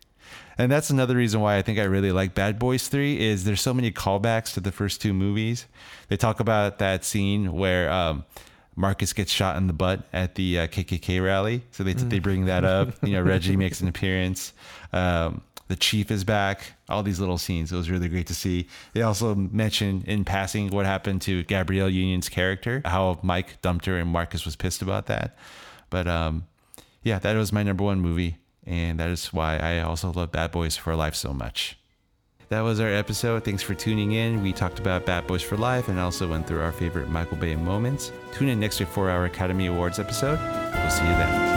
[0.61, 3.61] and that's another reason why i think i really like bad boys 3 is there's
[3.61, 5.65] so many callbacks to the first two movies
[6.07, 8.25] they talk about that scene where um
[8.75, 12.45] Marcus gets shot in the butt at the uh, KKK rally, so they they bring
[12.45, 12.93] that up.
[13.03, 14.53] You know, Reggie makes an appearance.
[14.93, 16.73] Um, the chief is back.
[16.89, 17.71] All these little scenes.
[17.71, 18.67] It was really great to see.
[18.93, 23.97] They also mentioned in passing what happened to Gabrielle Union's character, how Mike dumped her,
[23.97, 25.37] and Marcus was pissed about that.
[25.89, 26.45] But um,
[27.03, 30.51] yeah, that was my number one movie, and that is why I also love Bad
[30.51, 31.77] Boys for Life so much.
[32.49, 33.45] That was our episode.
[33.45, 34.43] Thanks for tuning in.
[34.43, 37.55] We talked about Bad Boys for Life and also went through our favorite Michael Bay
[37.55, 38.11] moments.
[38.33, 40.37] Tune in next week for our Academy Awards episode.
[40.73, 41.50] We'll see you then.